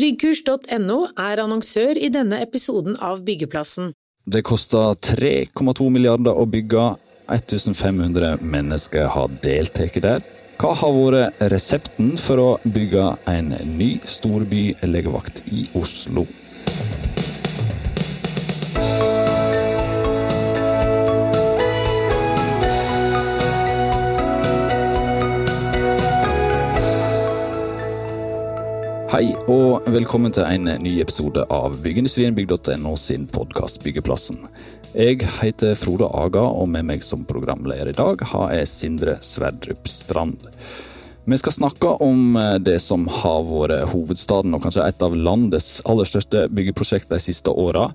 Tryggkurs.no 0.00 0.94
er 1.20 1.40
annonsør 1.42 1.98
i 2.00 2.08
denne 2.08 2.38
episoden 2.40 2.94
av 3.04 3.18
Byggeplassen. 3.26 3.90
Det 4.24 4.40
koster 4.48 4.94
3,2 4.96 5.90
milliarder 5.92 6.40
å 6.40 6.46
bygge. 6.48 6.84
1500 7.28 8.38
mennesker 8.40 9.10
har 9.12 9.34
deltatt 9.44 9.98
der. 10.00 10.24
Hva 10.56 10.72
har 10.80 10.96
vært 10.96 11.42
resepten 11.52 12.14
for 12.16 12.40
å 12.40 12.48
bygge 12.64 13.10
en 13.28 13.52
ny 13.76 13.90
storbylegevakt 14.08 15.44
i 15.52 15.66
Oslo? 15.76 16.24
Hei 29.10 29.32
og 29.50 29.88
velkommen 29.90 30.30
til 30.30 30.44
en 30.46 30.68
ny 30.84 30.92
episode 31.02 31.42
av 31.50 31.72
Byggeindustrienbygg.no 31.82 32.92
sin 32.94 33.24
podkast 33.34 33.80
Byggeplassen. 33.82 34.44
Jeg 34.94 35.24
heter 35.40 35.74
Frode 35.74 36.06
Aga, 36.14 36.44
og 36.46 36.70
med 36.70 36.86
meg 36.86 37.02
som 37.02 37.24
programleder 37.26 37.90
i 37.90 37.96
dag 37.98 38.22
har 38.30 38.52
jeg 38.54 38.68
Sindre 38.70 39.16
Sverdrup 39.18 39.90
Strand. 39.90 40.46
Vi 41.24 41.36
skal 41.38 41.52
snakke 41.52 41.88
om 42.00 42.36
eh, 42.36 42.54
det 42.64 42.78
som 42.80 43.04
har 43.12 43.42
vært 43.44 43.90
hovedstaden 43.92 44.56
og 44.56 44.62
kanskje 44.64 44.86
et 44.88 45.02
av 45.04 45.12
landets 45.12 45.82
aller 45.84 46.08
største 46.08 46.46
byggeprosjekt 46.48 47.12
de 47.12 47.18
siste 47.20 47.52
åra, 47.52 47.90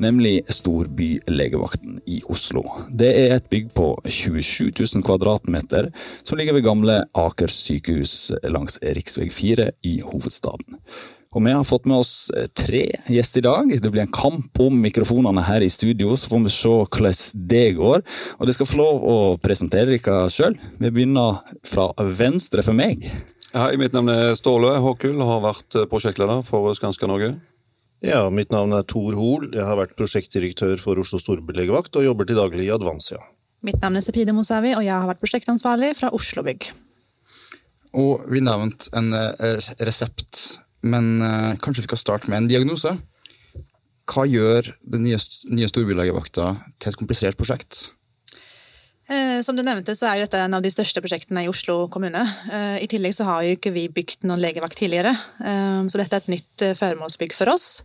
nemlig 0.00 0.40
Storbylegevakten 0.48 2.00
i 2.08 2.22
Oslo. 2.32 2.64
Det 2.88 3.12
er 3.12 3.36
et 3.36 3.50
bygg 3.52 3.68
på 3.76 3.92
27 4.08 4.72
000 4.72 5.04
kvadratmeter 5.04 5.90
som 6.24 6.40
ligger 6.40 6.56
ved 6.56 6.64
gamle 6.66 6.98
Aker 7.20 7.52
sykehus 7.52 8.32
langs 8.48 8.80
rv. 8.80 9.28
4 9.28 9.70
i 9.84 9.98
hovedstaden. 10.00 10.80
Og 11.30 11.44
vi 11.46 11.52
har 11.54 11.62
fått 11.62 11.84
med 11.86 12.00
oss 12.02 12.14
eh, 12.34 12.48
tre 12.58 12.88
gjester 13.06 13.38
i 13.38 13.46
dag. 13.46 13.68
Det 13.70 13.90
blir 13.92 14.02
en 14.02 14.10
kamp 14.10 14.60
om 14.64 14.80
mikrofonene 14.82 15.44
her 15.46 15.62
i 15.62 15.68
studio, 15.70 16.16
så 16.18 16.26
får 16.26 16.40
vi 16.42 16.50
se 16.50 16.70
hvordan 16.72 17.18
det 17.52 17.66
går. 17.76 18.02
Og 18.34 18.46
dere 18.48 18.54
skal 18.56 18.66
få 18.66 18.78
lov 18.80 19.04
å 19.06 19.18
presentere 19.38 19.92
dere 19.94 20.24
sjøl. 20.34 20.56
Vi 20.80 20.90
begynner 20.90 21.38
fra 21.62 21.86
venstre 22.18 22.64
for 22.66 22.74
meg. 22.74 23.04
Hei, 23.54 23.76
mitt 23.78 23.94
navn 23.94 24.10
er 24.10 24.34
Ståle 24.38 24.72
Håkull, 24.82 25.22
har 25.22 25.44
vært 25.44 25.76
eh, 25.78 25.86
prosjektleder 25.90 26.42
for 26.48 26.74
Skanska 26.74 27.06
Norge. 27.10 27.36
Ja, 28.02 28.24
mitt 28.34 28.50
navn 28.50 28.74
er 28.74 28.82
Tor 28.90 29.14
Hoel. 29.14 29.52
Jeg 29.54 29.62
har 29.68 29.78
vært 29.78 29.94
prosjektdirektør 29.98 30.82
for 30.82 30.98
Oslo 30.98 31.20
storbylegevakt 31.22 31.94
og 32.00 32.08
jobber 32.08 32.26
til 32.26 32.40
daglig 32.40 32.66
i 32.66 32.72
Advansia. 32.74 33.20
Mitt 33.62 33.78
navn 33.84 34.00
er 34.00 34.02
Sepide 34.02 34.34
Mosavi, 34.34 34.72
og 34.74 34.82
jeg 34.82 34.96
har 34.96 35.06
vært 35.06 35.22
prosjektansvarlig 35.22 35.92
fra 36.00 36.10
Oslo 36.16 36.42
Bygg. 36.46 36.72
Og 38.02 38.26
vi 38.30 38.42
nevnte 38.42 38.90
en 38.98 39.14
eh, 39.14 39.70
resept 39.86 40.58
men 40.82 41.20
uh, 41.22 41.56
kanskje 41.60 41.84
vi 41.84 41.90
skal 41.90 42.00
starte 42.00 42.30
med 42.30 42.42
en 42.42 42.50
diagnose. 42.50 42.94
Hva 44.10 44.26
gjør 44.26 44.72
den 44.82 45.04
nye, 45.06 45.18
nye 45.54 45.70
storbylegevakta 45.70 46.52
til 46.82 46.90
et 46.90 46.98
komplisert 46.98 47.38
prosjekt? 47.38 47.92
Eh, 49.10 49.38
som 49.42 49.58
du 49.58 49.62
nevnte, 49.66 49.94
så 49.98 50.06
er 50.06 50.22
dette 50.22 50.38
en 50.38 50.54
av 50.54 50.62
de 50.62 50.70
største 50.70 51.02
prosjektene 51.02 51.44
i 51.44 51.50
Oslo 51.50 51.84
kommune. 51.90 52.22
Eh, 52.50 52.80
I 52.82 52.88
tillegg 52.90 53.14
så 53.14 53.26
har 53.26 53.44
jo 53.46 53.54
ikke 53.56 53.72
vi 53.74 53.84
bygd 53.90 54.26
noen 54.26 54.42
legevakt 54.42 54.78
tidligere, 54.78 55.16
så 55.40 55.98
dette 55.98 56.14
er 56.18 56.24
et 56.24 56.34
nytt 56.34 56.66
føremålsbygg 56.78 57.34
for 57.34 57.50
oss. 57.54 57.84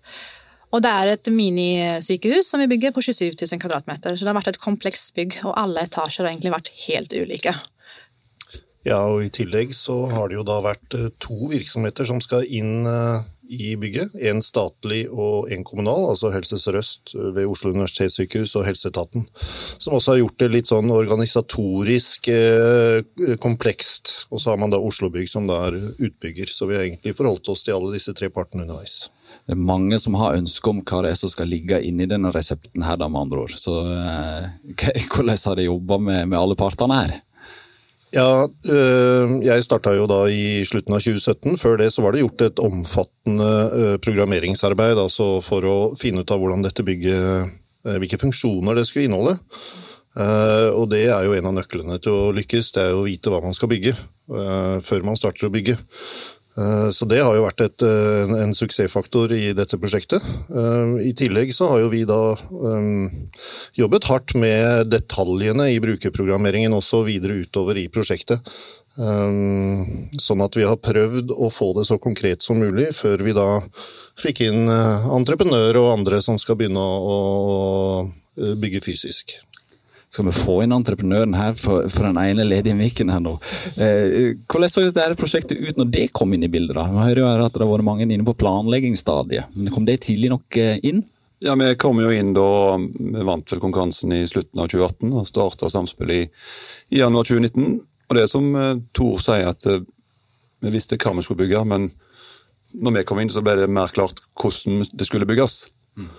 Og 0.74 0.82
det 0.84 0.92
er 0.92 1.14
et 1.14 1.30
minisykehus 1.32 2.50
som 2.52 2.62
vi 2.62 2.70
bygger 2.74 2.94
på 2.96 3.04
27 3.06 3.38
000 3.38 3.62
kvadratmeter. 3.62 4.18
Så 4.18 4.26
det 4.26 4.32
har 4.32 4.38
vært 4.38 4.52
et 4.54 4.62
komplekst 4.62 5.14
bygg, 5.18 5.40
og 5.48 5.56
alle 5.62 5.86
etasjer 5.88 6.26
har 6.26 6.34
egentlig 6.34 6.54
vært 6.54 6.74
helt 6.88 7.16
ulike. 7.16 7.54
Ja, 8.86 9.00
og 9.10 9.24
i 9.26 9.32
tillegg 9.34 9.74
så 9.74 10.04
har 10.12 10.30
det 10.30 10.38
jo 10.38 10.46
da 10.46 10.60
vært 10.62 10.94
eh, 10.94 11.10
to 11.22 11.48
virksomheter 11.50 12.06
som 12.06 12.20
skal 12.22 12.46
inn 12.46 12.86
eh, 12.86 13.24
i 13.50 13.72
bygget. 13.82 14.14
En 14.30 14.44
statlig 14.46 15.08
og 15.10 15.50
en 15.54 15.66
kommunal, 15.66 16.12
altså 16.12 16.30
Helse 16.34 16.60
Sør-Øst 16.62 17.16
eh, 17.18 17.32
ved 17.34 17.50
Oslo 17.50 17.74
universitetssykehus 17.74 18.54
og 18.60 18.68
Helseetaten. 18.70 19.26
Som 19.82 19.98
også 19.98 20.14
har 20.14 20.22
gjort 20.22 20.38
det 20.44 20.52
litt 20.54 20.70
sånn 20.70 20.94
organisatorisk 20.94 22.30
komplekst. 23.42 24.14
Og 24.30 24.44
så 24.44 24.54
har 24.54 24.62
man 24.62 24.74
da 24.74 24.78
Oslo 24.78 25.10
Bygg 25.10 25.34
som 25.34 25.50
da 25.50 25.64
er 25.72 25.82
utbygger. 25.82 26.54
Så 26.54 26.70
vi 26.70 26.78
har 26.78 26.86
egentlig 26.86 27.18
forholdt 27.18 27.50
oss 27.50 27.66
til 27.66 27.80
alle 27.80 27.94
disse 27.98 28.14
tre 28.14 28.30
partene 28.30 28.68
underveis. 28.68 29.08
Det 29.50 29.58
er 29.58 29.66
mange 29.66 29.98
som 30.02 30.14
har 30.22 30.38
ønske 30.38 30.70
om 30.70 30.86
hva 30.86 31.02
det 31.02 31.16
er 31.16 31.24
som 31.26 31.34
skal 31.34 31.50
ligge 31.50 31.82
inni 31.82 32.06
denne 32.10 32.30
resepten 32.34 32.86
her, 32.86 33.02
da, 33.02 33.10
med 33.10 33.26
andre 33.26 33.48
ord. 33.48 33.58
Så 33.58 33.82
hvordan 35.10 35.46
har 35.50 35.58
de 35.58 35.72
jobba 35.72 36.04
med, 36.12 36.28
med 36.30 36.38
alle 36.38 36.58
partene 36.60 37.02
her? 37.02 37.22
Ja, 38.16 38.48
øh, 38.48 39.32
jeg 39.44 39.64
starta 39.66 39.92
jo 39.92 40.06
da 40.08 40.22
i 40.32 40.64
slutten 40.64 40.96
av 40.96 41.04
2017. 41.04 41.58
Før 41.60 41.82
det 41.82 41.90
så 41.92 42.04
var 42.06 42.16
det 42.16 42.22
gjort 42.24 42.44
et 42.46 42.62
omfattende 42.64 43.50
øh, 43.76 43.96
programmeringsarbeid 44.00 45.02
altså 45.02 45.42
for 45.44 45.68
å 45.68 45.78
finne 46.00 46.24
ut 46.24 46.32
av 46.32 46.40
hvordan 46.40 46.64
dette 46.64 46.86
bygget 46.86 47.20
øh, 47.20 47.98
Hvilke 48.02 48.18
funksjoner 48.18 48.74
det 48.74 48.88
skulle 48.88 49.06
inneholde. 49.06 49.36
Og 50.16 50.88
det 50.90 51.04
er 51.06 51.28
jo 51.28 51.36
en 51.38 51.50
av 51.52 51.54
nøklene 51.54 52.00
til 52.02 52.16
å 52.18 52.32
lykkes, 52.34 52.72
det 52.74 52.82
er 52.82 52.88
jo 52.96 53.04
å 53.04 53.06
vite 53.06 53.30
hva 53.30 53.44
man 53.44 53.54
skal 53.54 53.70
bygge 53.70 53.92
før 54.88 55.06
man 55.06 55.20
starter 55.20 55.46
å 55.46 55.52
bygge. 55.54 55.76
Eh, 56.58 56.90
så 56.90 57.06
det 57.10 57.20
har 57.20 57.36
jo 57.36 57.44
vært 57.44 57.64
et, 57.66 57.84
eh, 57.84 58.32
en 58.44 58.54
suksessfaktor 58.56 59.32
i 59.36 59.52
dette 59.58 59.78
prosjektet. 59.80 60.24
Eh, 60.24 61.10
I 61.10 61.12
tillegg 61.14 61.52
så 61.52 61.68
har 61.70 61.84
jo 61.84 61.90
vi 61.92 62.06
da 62.08 62.38
jobbet 63.76 64.08
hardt 64.08 64.36
med 64.36 64.90
detaljene 64.90 65.68
i 65.74 65.82
brukerprogrammeringen 65.84 66.72
også 66.72 67.04
videre 67.06 67.44
utover 67.44 67.78
i 67.78 67.90
prosjektet. 67.90 68.40
Sånn 68.96 70.42
at 70.42 70.56
vi 70.56 70.64
har 70.64 70.78
prøvd 70.80 71.34
å 71.36 71.52
få 71.52 71.74
det 71.76 71.84
så 71.84 72.00
konkret 72.00 72.42
som 72.42 72.56
mulig, 72.56 72.96
før 72.96 73.20
vi 73.26 73.34
da 73.36 73.60
fikk 74.16 74.46
inn 74.48 74.70
entreprenør 74.70 75.76
og 75.82 76.00
andre 76.00 76.22
som 76.24 76.38
skal 76.40 76.56
begynne 76.56 76.80
å 76.80 78.08
bygge 78.38 78.80
fysisk. 78.88 79.36
Skal 80.16 80.30
vi 80.30 80.32
få 80.32 80.54
inn 80.64 80.72
entreprenøren 80.72 81.34
her 81.36 81.58
for, 81.60 81.90
for 81.92 82.08
den 82.08 82.20
ene 82.22 82.46
ledige 82.48 82.78
mikken 82.78 83.10
her 83.12 83.20
nå? 83.20 83.34
Eh, 83.76 84.38
hvordan 84.48 84.72
så 84.72 84.86
dette 84.86 85.18
prosjektet 85.20 85.60
ut 85.60 85.82
når 85.82 85.90
det 85.92 86.06
kom 86.16 86.32
inn 86.32 86.46
i 86.48 86.52
bildet? 86.52 86.78
da? 86.78 86.86
Vi 86.88 87.02
hører 87.04 87.20
jo 87.20 87.32
at 87.34 87.58
det 87.58 87.66
har 87.66 87.72
vært 87.74 87.88
mange 87.90 88.08
inne 88.08 88.24
på 88.24 88.38
planleggingsstadiet. 88.40 89.52
Men 89.58 89.76
Kom 89.76 89.88
det 89.90 89.98
tidlig 90.06 90.32
nok 90.32 90.60
eh, 90.62 90.80
inn? 90.88 91.04
Ja, 91.44 91.58
Vi 91.60 91.74
kom 91.76 92.00
jo 92.00 92.14
inn 92.16 92.32
da 92.38 92.48
vi 92.80 93.28
vant 93.28 93.52
vel 93.52 93.64
konkurransen 93.66 94.16
i 94.16 94.24
slutten 94.30 94.64
av 94.64 94.72
2018 94.72 95.12
og 95.12 95.28
starta 95.28 95.74
samspillet 95.74 96.24
i, 96.24 96.32
i, 96.96 97.02
januar 97.02 97.28
2019. 97.28 97.78
Og 98.08 98.20
det 98.22 98.26
som 98.32 98.50
eh, 98.56 98.72
Tor 98.96 99.20
sier, 99.20 99.52
at 99.52 99.68
eh, 99.68 99.84
vi 100.64 100.76
visste 100.80 100.96
hva 100.96 101.18
vi 101.20 101.28
skulle 101.28 101.44
bygge, 101.44 101.68
men 101.68 101.92
når 102.72 103.02
vi 103.02 103.08
kom 103.12 103.20
inn, 103.20 103.36
så 103.36 103.44
ble 103.44 103.60
det 103.60 103.68
mer 103.68 103.92
klart 103.92 104.24
hvordan 104.40 104.88
det 104.96 105.12
skulle 105.12 105.28
bygges. 105.28 105.66
Mm. 106.00 106.12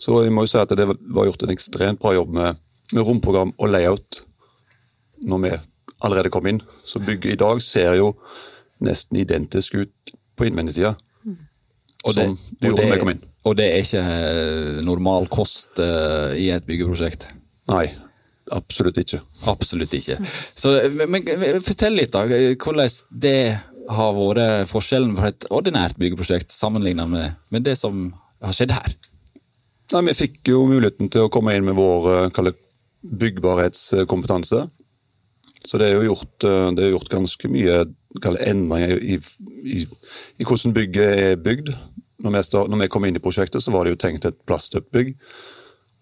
Så 0.00 0.24
jeg 0.24 0.32
må 0.32 0.48
jo 0.48 0.56
si 0.56 0.60
at 0.64 0.72
det 0.72 0.88
var 0.88 1.28
gjort 1.28 1.44
en 1.44 1.52
ekstremt 1.52 2.00
bra 2.00 2.16
jobb 2.16 2.32
med 2.40 2.68
med 2.92 3.06
romprogram 3.06 3.54
og 3.58 3.72
layout 3.72 4.22
når 5.22 5.44
vi 5.44 5.52
allerede 6.02 6.32
kom 6.34 6.48
inn. 6.50 6.60
Så 6.84 7.02
bygget 7.02 7.36
i 7.36 7.40
dag 7.40 7.62
ser 7.62 7.96
jo 8.00 8.12
nesten 8.82 9.20
identisk 9.22 9.78
ut 9.78 10.14
på 10.36 10.48
innvendigsida. 10.48 10.96
Og 12.02 12.16
det, 12.16 12.26
det 12.58 12.98
kom 12.98 13.12
inn. 13.12 13.22
Og 13.46 13.58
det 13.58 13.68
er 13.70 13.82
ikke 13.82 14.02
eh, 14.02 14.80
normal 14.86 15.28
kost 15.30 15.78
uh, 15.82 16.30
i 16.38 16.48
et 16.54 16.64
byggeprosjekt? 16.66 17.28
Nei, 17.70 17.86
absolutt 18.54 18.98
ikke. 19.02 19.20
Absolutt 19.50 19.94
ikke. 19.98 20.18
Så, 20.58 20.74
men, 20.98 21.26
fortell 21.62 21.98
litt, 21.98 22.14
da. 22.14 22.26
Hvordan 22.26 22.98
det 23.22 23.38
har 23.92 24.12
vært 24.14 24.70
forskjellen 24.70 25.16
fra 25.18 25.32
et 25.32 25.46
ordinært 25.50 25.98
byggeprosjekt 25.98 26.54
sammenlignet 26.54 27.10
med, 27.10 27.40
med 27.54 27.66
det 27.66 27.74
som 27.78 28.10
har 28.42 28.54
skjedd 28.54 28.74
her? 28.74 28.94
Nei, 29.92 30.04
Vi 30.10 30.18
fikk 30.24 30.52
jo 30.54 30.62
muligheten 30.70 31.10
til 31.12 31.26
å 31.26 31.32
komme 31.32 31.54
inn 31.54 31.66
med 31.66 31.78
vår 31.78 32.10
uh, 32.10 32.28
byggbarhetskompetanse. 33.02 34.66
Så 35.62 35.78
det 35.78 35.88
er 35.88 35.98
jo 35.98 36.12
gjort, 36.12 36.44
eh, 36.44 36.68
det 36.76 36.84
er 36.84 36.94
gjort 36.94 37.12
ganske 37.12 37.50
mye 37.50 37.82
endringer 38.22 38.98
i, 38.98 39.18
i, 39.64 39.82
i, 39.82 40.44
hvordan 40.44 40.74
bygget 40.76 41.18
er 41.26 41.36
bygd. 41.40 41.72
Når 42.22 42.36
vi, 42.36 42.42
start, 42.46 42.70
når 42.70 42.84
vi, 42.84 42.88
kom 42.94 43.06
inn 43.06 43.18
i 43.18 43.22
prosjektet, 43.22 43.62
så 43.64 43.72
var 43.74 43.84
det 43.84 43.94
jo 43.94 44.02
tenkt 44.02 44.26
et 44.28 44.38
plastøppbygg. 44.46 45.14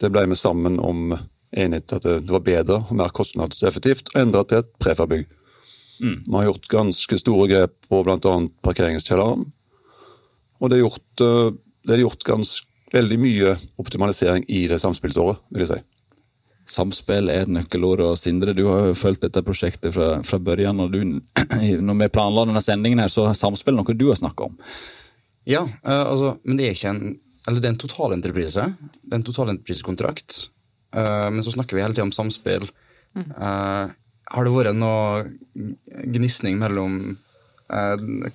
Det 0.01 0.11
ble 0.13 0.27
vi 0.29 0.37
sammen 0.37 0.81
om 0.81 1.15
enighet 1.51 1.95
at 1.97 2.05
det, 2.05 2.17
det 2.27 2.35
var 2.35 2.45
bedre 2.47 2.81
og 2.83 2.97
mer 2.97 3.13
kostnadseffektivt 3.15 4.13
å 4.13 4.21
endre 4.21 4.45
til 4.49 4.61
et 4.61 4.73
prefabygg. 4.83 5.29
Mm. 6.01 6.19
Vi 6.27 6.37
har 6.37 6.49
gjort 6.49 6.69
ganske 6.73 7.19
store 7.21 7.49
grep 7.51 7.75
på 7.89 8.03
bl.a. 8.05 8.35
parkeringskjelleren. 8.65 9.49
Og 10.61 10.71
det 10.71 10.77
er 10.77 10.85
gjort, 10.85 11.25
eh, 11.25 11.49
det 11.89 11.97
er 11.97 12.05
gjort 12.05 12.29
ganske, 12.29 12.67
veldig 12.91 13.21
mye 13.23 13.55
optimalisering 13.79 14.43
i 14.51 14.65
det 14.67 14.81
samspillsåret, 14.83 15.39
vil 15.55 15.63
jeg 15.63 15.71
si. 15.71 15.83
Samspill 16.71 17.33
er 17.33 17.45
et 17.45 17.51
nøkkelord. 17.51 18.03
og 18.07 18.19
Sindre, 18.19 18.55
du 18.55 18.65
har 18.69 18.91
jo 18.91 18.99
fulgt 18.99 19.25
dette 19.25 19.43
prosjektet 19.47 19.95
fra, 19.97 20.13
fra 20.27 20.39
børjan. 20.39 20.79
Når, 20.79 20.95
når 21.87 21.99
vi 22.05 22.13
planla 22.15 22.47
denne 22.47 22.63
sendingen, 22.65 23.03
her, 23.03 23.11
så 23.11 23.27
er 23.31 23.39
samspill 23.39 23.77
noe 23.79 23.97
du 23.97 24.07
har 24.11 24.21
snakka 24.21 24.51
om. 24.51 24.55
Ja, 25.49 25.65
uh, 25.65 26.05
altså, 26.05 26.37
men 26.45 26.61
det 26.61 26.69
er 26.69 26.79
ikke 26.79 26.95
en 26.95 27.19
eller 27.49 27.63
det 27.63 27.71
er 27.71 27.75
en 27.75 27.81
totalentreprise. 27.81 28.67
Det 29.01 29.15
er 29.15 29.19
en 29.19 29.27
totalentreprisekontrakt. 29.27 30.37
Uh, 30.95 31.31
men 31.33 31.43
så 31.43 31.55
snakker 31.55 31.77
vi 31.77 31.83
hele 31.83 31.97
tida 31.97 32.05
om 32.05 32.13
samspill. 32.15 32.69
Uh, 33.17 33.91
har 34.31 34.47
det 34.47 34.53
vært 34.55 34.77
noe 34.79 35.25
gnisning 36.15 36.61
mellom 36.61 37.01
eh, 37.11 37.17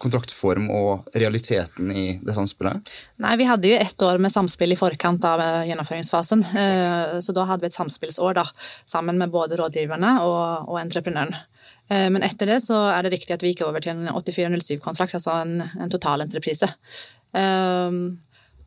kontraktform 0.02 0.70
og 0.72 1.10
realiteten 1.18 1.90
i 1.92 2.06
det 2.24 2.36
samspillet? 2.36 2.92
Nei, 3.24 3.36
Vi 3.38 3.48
hadde 3.50 3.72
jo 3.72 3.80
ett 3.80 4.02
år 4.02 4.22
med 4.22 4.34
samspill 4.34 4.72
i 4.72 4.80
forkant 4.80 5.26
av 5.28 5.42
eh, 5.44 5.68
gjennomføringsfasen. 5.70 6.44
Eh, 6.64 7.16
så 7.20 7.36
da 7.36 7.48
hadde 7.50 7.66
vi 7.66 7.72
et 7.72 7.78
samspillsår 7.78 8.38
da, 8.40 8.46
sammen 8.90 9.20
med 9.22 9.34
både 9.34 9.60
rådgiverne 9.60 10.18
og, 10.24 10.70
og 10.72 10.80
entreprenøren. 10.82 11.36
Eh, 11.90 12.08
men 12.14 12.24
etter 12.26 12.50
det 12.50 12.62
så 12.66 12.78
er 12.94 13.06
det 13.06 13.16
riktig 13.18 13.36
at 13.36 13.44
vi 13.46 13.54
gikk 13.54 13.66
over 13.68 13.84
til 13.84 13.96
en 13.96 14.12
8407-kontrakt, 14.14 15.18
altså 15.20 15.40
en, 15.44 15.60
en 15.80 15.92
totalentreprise. 15.92 16.72
Um, 17.36 18.22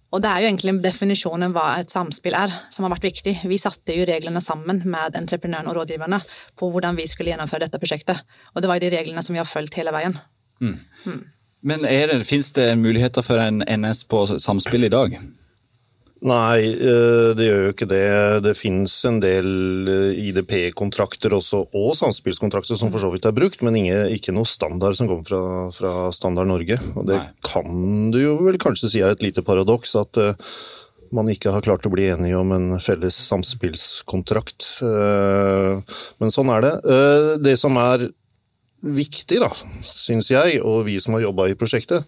og 0.09 0.23
det 0.25 0.31
er 0.31 0.41
jo 0.41 0.49
egentlig 0.49 0.73
definisjonen 0.85 1.53
hva 1.53 1.67
et 1.82 1.93
samspill 1.93 2.37
er, 2.37 2.53
som 2.73 2.87
har 2.87 2.94
vært 2.94 3.11
viktig. 3.11 3.35
Vi 3.49 3.61
satte 3.61 3.97
jo 3.97 4.06
reglene 4.09 4.41
sammen 4.44 4.81
med 4.88 5.19
entreprenøren 5.19 5.69
og 5.69 5.76
rådgiverne 5.82 6.20
på 6.56 6.70
hvordan 6.73 6.97
vi 6.97 7.05
skulle 7.11 7.35
gjennomføre 7.35 7.67
dette 7.67 7.81
prosjektet. 7.81 8.23
Og 8.55 8.65
det 8.65 8.70
var 8.70 8.81
jo 8.81 8.87
de 8.87 8.94
reglene 8.97 9.25
som 9.25 9.37
vi 9.37 9.43
har 9.43 9.49
fulgt 9.49 9.76
hele 9.76 9.93
veien. 9.93 10.17
Mm. 10.60 10.78
Mm. 11.06 11.25
Men 11.69 11.82
det, 11.82 12.25
finnes 12.28 12.52
det 12.55 12.69
muligheter 12.78 13.25
for 13.26 13.43
en 13.43 13.64
NS 13.66 14.05
på 14.10 14.25
samspill 14.38 14.87
i 14.87 14.93
dag? 14.93 15.19
Nei, 16.19 16.75
eh, 16.75 17.28
det 17.38 17.46
gjør 17.46 17.60
jo 17.62 17.75
ikke 17.75 17.87
det. 17.90 18.06
Det 18.43 18.55
finnes 18.58 18.94
en 19.06 19.20
del 19.22 19.90
eh, 19.90 20.22
IDP-kontrakter 20.28 21.34
også, 21.37 21.60
og 21.78 21.93
samspillskontrakter 21.99 22.78
som 22.78 22.90
for 22.90 23.02
så 23.02 23.10
vidt 23.12 23.28
er 23.28 23.37
brukt, 23.37 23.62
men 23.62 23.78
ikke 23.87 24.34
noe 24.34 24.49
standard 24.49 24.99
som 24.99 25.10
kommer 25.10 25.28
fra, 25.28 25.43
fra 25.75 25.93
Standard 26.14 26.50
Norge. 26.50 26.81
Og 26.96 27.06
det 27.06 27.20
Nei. 27.20 27.31
kan 27.46 28.10
du 28.14 28.19
jo 28.19 28.34
vel 28.49 28.58
kanskje 28.58 28.90
si 28.90 29.05
er 29.05 29.14
et 29.14 29.22
lite 29.22 29.46
paradoks, 29.46 29.94
at 30.00 30.19
uh, 30.19 30.34
man 31.14 31.31
ikke 31.31 31.55
har 31.55 31.62
klart 31.64 31.87
å 31.87 31.94
bli 31.94 32.10
enige 32.10 32.40
om 32.40 32.50
en 32.52 32.69
felles 32.82 33.16
samspillskontrakt. 33.31 34.66
Men 34.82 36.34
sånn 36.34 36.50
er 36.52 36.66
det. 36.66 36.72
Det 37.46 37.55
som 37.56 37.78
er 37.81 38.10
viktig, 38.83 39.41
da, 39.43 39.51
syns 39.85 40.31
jeg, 40.33 40.61
og 40.63 40.87
vi 40.87 40.99
som 41.03 41.17
har 41.17 41.27
jobba 41.27 41.49
i 41.51 41.57
prosjektet, 41.59 42.07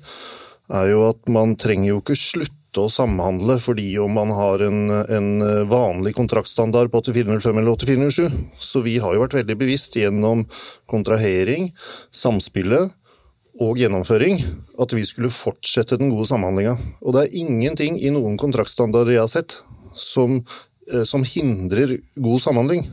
er 0.70 0.92
jo 0.92 1.04
at 1.08 1.30
man 1.32 1.56
trenger 1.58 1.90
jo 1.90 2.00
ikke 2.02 2.18
slutte 2.18 2.84
å 2.84 2.90
samhandle 2.92 3.56
fordi 3.58 3.88
om 3.98 4.12
man 4.14 4.30
har 4.30 4.62
en, 4.62 4.84
en 5.02 5.30
vanlig 5.66 6.12
kontraktstandard 6.14 6.92
på 6.92 7.02
8405 7.02 7.58
eller 7.58 7.72
8407. 7.74 8.38
Så 8.62 8.84
vi 8.86 8.94
har 9.02 9.16
jo 9.16 9.24
vært 9.24 9.34
veldig 9.40 9.58
bevisst 9.58 9.98
gjennom 9.98 10.44
kontrahering, 10.90 11.72
samspillet 12.14 12.94
og 13.60 13.80
gjennomføring 13.80 14.38
at 14.80 14.94
vi 14.94 15.02
skulle 15.08 15.32
fortsette 15.34 15.98
den 16.00 16.12
gode 16.14 16.30
samhandlinga. 16.30 16.76
Og 17.02 17.16
det 17.16 17.26
er 17.26 17.38
ingenting 17.42 17.98
i 17.98 18.14
noen 18.14 18.38
kontraktstandarder 18.40 19.16
jeg 19.16 19.24
har 19.24 19.32
sett 19.32 19.58
som, 19.98 20.38
eh, 20.92 21.02
som 21.02 21.26
hindrer 21.26 21.98
god 22.14 22.40
samhandling 22.46 22.86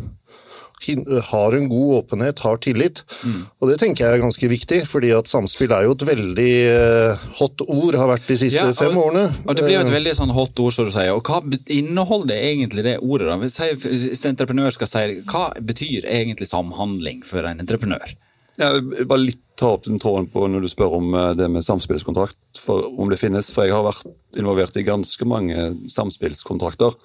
har 1.32 1.56
en 1.58 1.70
god 1.70 1.94
åpenhet, 1.98 2.40
har 2.40 2.58
tillit. 2.58 3.04
Mm. 3.24 3.40
Og 3.60 3.72
det 3.72 3.80
tenker 3.82 4.06
jeg 4.06 4.18
er 4.18 4.24
ganske 4.24 4.50
viktig, 4.52 4.82
fordi 4.90 5.12
at 5.16 5.30
samspill 5.30 5.74
er 5.74 5.88
jo 5.88 5.96
et 5.98 6.06
veldig 6.08 6.52
uh, 6.70 7.26
hot 7.40 7.64
ord, 7.68 7.98
har 7.98 8.12
vært 8.12 8.30
de 8.30 8.38
siste 8.44 8.62
ja, 8.62 8.70
og, 8.70 8.78
fem 8.78 8.98
årene. 8.98 9.26
Og 9.46 9.58
det 9.58 9.66
blir 9.66 9.76
jo 9.78 9.82
et 9.82 9.92
eh, 9.92 9.98
veldig 9.98 10.16
sånn 10.20 10.36
hot 10.36 10.62
ord, 10.64 10.76
som 10.76 10.88
du 10.88 10.94
sier. 10.94 11.16
Og 11.16 11.26
hva 11.26 11.42
inneholder 11.74 12.38
egentlig 12.52 12.86
det 12.88 13.00
ordet? 13.02 13.32
da? 13.32 13.40
Hvis, 13.42 13.58
jeg, 13.60 13.82
hvis 13.82 14.24
en 14.24 14.36
entreprenør 14.36 14.78
skal 14.78 14.92
si 14.92 15.04
hva 15.28 15.50
betyr 15.58 16.08
egentlig 16.08 16.50
samhandling 16.52 17.26
for 17.28 17.48
en 17.50 17.66
entreprenør? 17.66 18.14
Ja, 18.58 18.72
bare 19.06 19.22
litt 19.22 19.44
ta 19.58 19.72
opp 19.74 19.88
den 19.88 20.00
tråden 20.02 20.28
på 20.30 20.46
når 20.50 20.66
du 20.66 20.70
spør 20.70 21.00
om 21.00 21.18
eh, 21.18 21.34
det 21.38 21.50
med 21.52 21.66
samspillskontrakt, 21.66 22.62
for 22.62 22.86
om 23.02 23.10
det 23.12 23.20
finnes. 23.22 23.50
For 23.54 23.66
jeg 23.66 23.76
har 23.76 23.86
vært 23.88 24.06
involvert 24.38 24.78
i 24.78 24.86
ganske 24.86 25.30
mange 25.30 25.72
samspillskontrakter, 25.92 26.96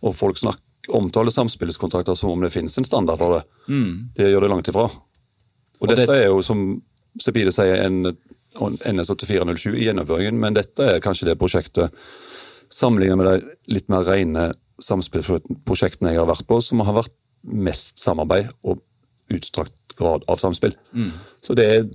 og 0.00 0.16
folk 0.16 0.40
snakker 0.40 0.64
omtaler 0.96 1.34
samspillskontrakter 1.34 2.16
som 2.18 2.32
om 2.32 2.44
det 2.44 2.52
finnes 2.54 2.76
en 2.78 2.86
standard 2.86 3.20
for 3.20 3.38
det. 3.38 3.42
Mm. 3.68 3.92
Det 4.16 4.30
gjør 4.30 4.46
det 4.46 4.50
langt 4.52 4.70
ifra. 4.72 4.88
Og, 4.90 5.82
og 5.82 5.92
dette 5.92 6.08
det... 6.10 6.24
er 6.24 6.30
jo, 6.30 6.42
som 6.44 6.64
Sepide 7.20 7.50
sier, 7.50 7.80
en 7.82 8.12
NS8407 8.54 9.74
i 9.74 9.86
gjennomføringen, 9.88 10.38
men 10.42 10.54
dette 10.54 10.86
er 10.96 11.02
kanskje 11.02 11.30
det 11.30 11.38
prosjektet, 11.40 11.94
sammenlignet 12.70 13.18
med 13.18 13.26
de 13.26 13.74
litt 13.74 13.88
mer 13.90 14.06
rene 14.06 14.50
samspillprosjektene 14.80 16.12
jeg 16.14 16.20
har 16.22 16.28
vært 16.30 16.46
på, 16.48 16.60
som 16.62 16.82
har 16.86 16.96
vært 17.00 17.14
mest 17.42 17.98
samarbeid 17.98 18.50
og 18.62 18.82
utstrakt 19.34 19.74
grad 19.98 20.24
av 20.30 20.40
samspill. 20.40 20.74
Mm. 20.94 21.10
Så 21.44 21.56
det 21.58 21.66
er, 21.66 21.88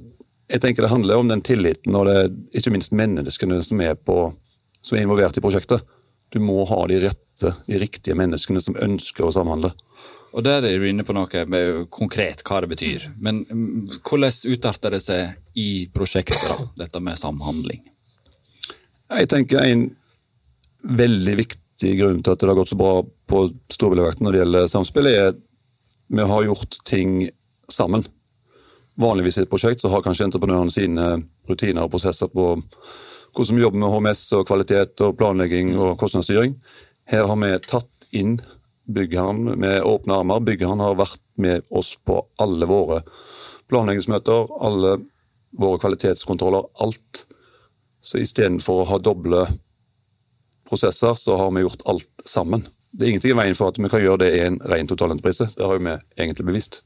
jeg 0.52 0.62
tenker 0.62 0.86
det 0.86 0.92
handler 0.92 1.22
om 1.22 1.32
den 1.32 1.44
tilliten 1.46 1.96
og 1.98 2.08
det 2.10 2.16
er 2.20 2.34
ikke 2.60 2.74
minst 2.76 2.96
menneskene 2.96 3.62
som 3.66 3.82
er, 3.82 3.96
på, 3.96 4.30
som 4.84 4.98
er 4.98 5.06
involvert 5.06 5.38
i 5.40 5.44
prosjektet. 5.44 5.86
Du 6.36 6.42
må 6.44 6.66
ha 6.68 6.82
de 6.92 7.00
rette 7.00 7.54
de 7.68 7.80
riktige 7.80 8.16
menneskene 8.18 8.60
som 8.64 8.76
ønsker 8.76 9.28
å 9.28 9.32
samhandle. 9.32 9.72
Og 10.36 10.44
Der 10.44 10.66
er 10.68 10.80
du 10.80 10.88
inne 10.90 11.06
på 11.08 11.16
noe 11.16 11.46
med 11.48 11.86
konkret, 11.96 12.44
hva 12.44 12.60
det 12.64 12.74
betyr. 12.74 13.06
Men 13.24 13.46
mm, 13.48 14.02
hvordan 14.04 14.52
utarter 14.52 14.92
det 14.92 15.00
seg 15.06 15.38
i 15.56 15.88
prosjektet, 15.96 16.44
da, 16.44 16.68
dette 16.84 17.00
med 17.00 17.20
samhandling? 17.20 17.86
Jeg 19.16 19.30
tenker 19.32 19.64
en 19.64 19.86
veldig 20.84 21.38
viktig 21.40 21.94
grunn 22.02 22.20
til 22.20 22.36
at 22.36 22.44
det 22.44 22.52
har 22.52 22.60
gått 22.60 22.74
så 22.74 22.80
bra 22.80 22.98
på 23.32 23.46
storbilevekten 23.72 24.28
når 24.28 24.36
det 24.36 24.44
gjelder 24.44 24.70
samspill, 24.72 25.08
er 25.08 25.32
at 25.32 25.42
vi 26.12 26.28
har 26.34 26.48
gjort 26.50 26.80
ting 26.86 27.30
sammen. 27.72 28.04
Vanligvis 29.00 29.40
i 29.40 29.46
et 29.46 29.52
prosjekt 29.52 29.84
så 29.84 29.92
har 29.94 30.04
kanskje 30.04 30.28
entreprenøren 30.28 30.72
sine 30.74 31.14
rutiner 31.48 31.88
og 31.88 31.96
prosesser 31.96 32.28
på 32.32 32.58
hvordan 33.36 33.58
vi 33.58 33.64
jobber 33.66 33.82
med 33.82 33.92
HMS 33.92 34.26
og 34.38 34.48
kvalitet 34.48 35.02
og 35.04 35.18
planlegging 35.20 35.74
og 35.78 35.98
kostnadsstyring. 36.00 36.56
Her 37.12 37.28
har 37.30 37.40
vi 37.42 37.52
tatt 37.68 38.08
inn 38.16 38.38
byggherren 38.86 39.58
med 39.60 39.84
åpne 39.84 40.22
armer. 40.22 40.44
Byggherren 40.46 40.84
har 40.84 40.98
vært 40.98 41.22
med 41.42 41.66
oss 41.70 41.96
på 42.06 42.22
alle 42.42 42.68
våre 42.70 43.02
planleggingsmøter, 43.72 44.50
alle 44.62 44.98
våre 45.56 45.82
kvalitetskontroller, 45.82 46.70
alt. 46.84 47.26
Så 48.06 48.22
istedenfor 48.22 48.84
å 48.84 48.90
ha 48.94 49.02
doble 49.02 49.46
prosesser, 50.70 51.16
så 51.18 51.38
har 51.40 51.52
vi 51.56 51.66
gjort 51.66 51.86
alt 51.90 52.26
sammen. 52.26 52.66
Det 52.96 53.06
er 53.06 53.14
ingenting 53.16 53.36
i 53.36 53.40
veien 53.42 53.58
for 53.58 53.74
at 53.74 53.80
vi 53.82 53.90
kan 53.92 54.04
gjøre 54.04 54.24
det 54.24 54.34
i 54.38 54.44
en 54.46 54.60
ren 54.72 54.88
totalentreprise. 54.88 55.50
Det 55.58 55.66
har 55.66 55.82
vi 55.82 55.98
egentlig 56.16 56.48
bevisst. 56.48 56.84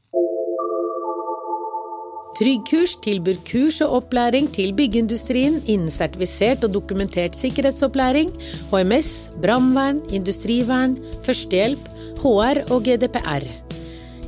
Tryggkurs 2.40 2.94
tilbyr 3.04 3.36
kurs 3.44 3.82
og 3.84 3.98
opplæring 3.98 4.46
til 4.48 4.70
byggeindustrien 4.72 5.58
innen 5.68 5.90
sertifisert 5.92 6.62
og 6.64 6.70
dokumentert 6.72 7.34
sikkerhetsopplæring, 7.36 8.30
HMS, 8.70 9.10
brannvern, 9.42 9.98
industrivern, 10.08 10.94
førstehjelp, 11.26 11.90
HR 12.22 12.62
og 12.72 12.86
GDPR. 12.86 13.44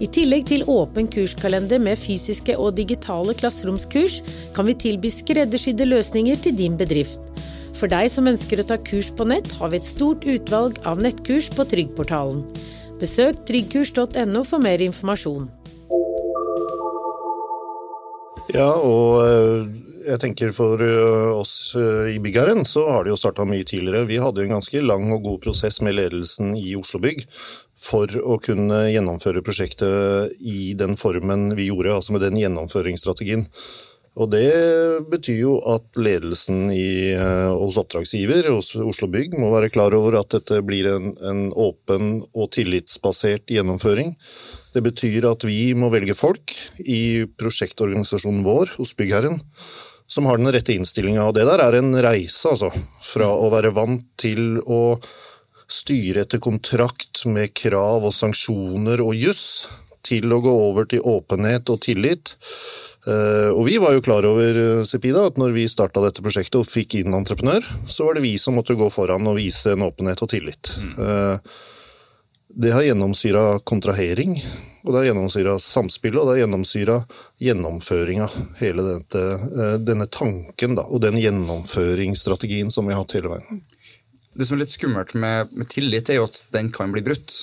I 0.05 0.11
tillegg 0.13 0.45
til 0.51 0.67
åpen 0.69 1.09
kurskalender 1.09 1.81
med 1.81 1.97
fysiske 1.97 2.59
og 2.59 2.77
digitale 2.77 3.33
klasseromskurs, 3.33 4.19
kan 4.53 4.69
vi 4.69 4.77
tilby 4.85 5.09
skreddersydde 5.09 5.89
løsninger 5.89 6.37
til 6.37 6.59
din 6.59 6.77
bedrift. 6.77 7.33
For 7.73 7.89
deg 7.89 8.13
som 8.13 8.29
ønsker 8.29 8.61
å 8.61 8.69
ta 8.69 8.77
kurs 8.77 9.09
på 9.17 9.25
nett, 9.25 9.57
har 9.57 9.73
vi 9.73 9.81
et 9.81 9.89
stort 9.89 10.29
utvalg 10.29 10.83
av 10.85 11.01
nettkurs 11.01 11.49
på 11.57 11.65
Tryggportalen. 11.65 12.45
Besøk 13.01 13.41
tryggkurs.no 13.49 14.45
for 14.45 14.61
mer 14.61 14.85
informasjon. 14.85 15.49
Ja, 18.53 18.69
og 18.77 19.23
eh, 19.25 19.63
jeg 20.05 20.21
tenker 20.21 20.51
for 20.53 20.81
eh, 20.85 21.31
oss 21.33 21.73
eh, 21.79 22.11
i 22.13 22.19
byggherren 22.21 22.67
så 22.69 22.85
har 22.91 23.07
det 23.07 23.15
jo 23.15 23.21
starta 23.21 23.47
mye 23.49 23.65
tidligere. 23.65 24.05
Vi 24.11 24.19
hadde 24.21 24.45
en 24.45 24.59
ganske 24.59 24.83
lang 24.85 25.07
og 25.15 25.25
god 25.25 25.39
prosess 25.47 25.81
med 25.81 25.97
ledelsen 25.97 26.53
i 26.59 26.75
Oslo 26.77 27.01
Bygg 27.01 27.25
for 27.83 28.13
å 28.21 28.37
kunne 28.45 28.85
gjennomføre 28.93 29.43
prosjektet 29.43 30.37
i 30.39 30.75
den 30.79 30.99
formen 31.01 31.55
vi 31.57 31.71
gjorde, 31.71 31.97
altså 31.97 32.15
med 32.15 32.27
den 32.27 32.37
gjennomføringsstrategien. 32.43 33.49
Og 34.13 34.29
Det 34.29 34.49
betyr 35.09 35.39
jo 35.39 35.53
at 35.73 35.87
ledelsen 35.97 36.67
i, 36.69 37.15
hos 37.17 37.79
oppdragsgiver, 37.81 38.51
hos 38.53 38.75
Oslo 38.77 39.09
Bygg, 39.09 39.39
må 39.41 39.49
være 39.55 39.71
klar 39.73 39.95
over 39.97 40.19
at 40.21 40.35
dette 40.35 40.59
blir 40.67 40.91
en, 40.91 41.15
en 41.17 41.47
åpen 41.57 42.19
og 42.37 42.51
tillitsbasert 42.53 43.49
gjennomføring. 43.49 44.13
Det 44.77 44.85
betyr 44.85 45.31
at 45.31 45.47
vi 45.49 45.73
må 45.73 45.89
velge 45.95 46.17
folk 46.19 46.53
i 46.85 47.25
prosjektorganisasjonen 47.41 48.45
vår 48.45 48.77
hos 48.77 48.93
byggherren 48.99 49.41
som 50.13 50.27
har 50.29 50.37
den 50.37 50.53
rette 50.53 50.75
innstillinga. 50.77 51.25
Og 51.25 51.37
det 51.37 51.47
der 51.49 51.63
er 51.65 51.79
en 51.79 51.95
reise, 52.05 52.53
altså. 52.53 52.69
Fra 53.05 53.31
å 53.33 53.49
være 53.53 53.73
vant 53.77 54.05
til 54.21 54.59
å 54.61 54.99
styre 55.73 56.27
etter 56.27 56.43
kontrakt 56.43 57.25
med 57.25 57.55
krav 57.57 58.05
og 58.05 58.13
sanksjoner 58.13 59.01
og 59.05 59.17
juss, 59.17 59.65
til 60.05 60.35
å 60.35 60.41
gå 60.43 60.53
over 60.67 60.89
til 60.91 61.05
åpenhet 61.07 61.71
og 61.73 61.81
tillit. 61.85 62.35
Eh, 63.03 63.51
og 63.51 63.67
vi 63.67 63.79
var 63.83 63.97
jo 63.97 64.05
klar 64.05 64.27
over 64.29 64.85
Sepida, 64.89 65.27
at 65.31 65.41
når 65.41 65.57
vi 65.57 65.67
starta 65.71 66.05
dette 66.05 66.23
prosjektet 66.23 66.61
og 66.61 66.69
fikk 66.69 67.01
inn 67.01 67.17
entreprenør, 67.19 67.67
så 67.91 68.07
var 68.07 68.19
det 68.19 68.27
vi 68.27 68.37
som 68.39 68.59
måtte 68.59 68.79
gå 68.79 68.89
foran 68.95 69.27
og 69.27 69.41
vise 69.41 69.75
en 69.75 69.87
åpenhet 69.89 70.23
og 70.23 70.31
tillit. 70.33 70.75
Mm. 70.79 71.41
Det 72.55 72.73
har 72.73 72.85
gjennomsyra 72.85 73.59
kontrahering, 73.65 74.37
og 74.83 74.93
det 74.93 74.99
har 74.99 75.07
gjennomsyra 75.07 75.55
samspillet, 75.63 76.19
og 76.21 76.27
det 76.27 76.35
har 76.35 76.43
gjennomsyra 76.43 76.97
gjennomføringa. 77.41 78.27
Hele 78.59 78.85
dette, 78.89 79.23
eh, 79.47 79.77
denne 79.81 80.07
tanken 80.07 80.77
da, 80.77 80.85
og 80.85 81.01
den 81.01 81.17
gjennomføringsstrategien 81.23 82.71
som 82.71 82.87
vi 82.87 82.93
har 82.93 83.01
hatt 83.01 83.17
hele 83.17 83.33
veien. 83.33 83.63
Det 84.37 84.49
som 84.49 84.57
er 84.57 84.65
litt 84.65 84.75
skummelt 84.75 85.15
med, 85.15 85.53
med 85.57 85.71
tillit, 85.73 86.11
er 86.11 86.21
jo 86.21 86.29
at 86.29 86.43
den 86.53 86.69
kan 86.75 86.93
bli 86.93 87.05
brutt. 87.05 87.39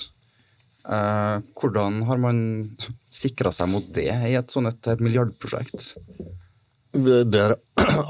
Eh, 0.88 1.36
hvordan 1.60 2.02
har 2.08 2.20
man 2.20 2.42
sikra 3.12 3.52
seg 3.52 3.68
mot 3.72 3.86
det 3.94 4.08
i 4.08 4.36
et 4.38 4.52
sånt 4.52 4.70
et, 4.70 4.92
et 4.94 5.02
milliardprosjekt? 5.04 5.94
Det 6.96 7.40
er 7.40 7.56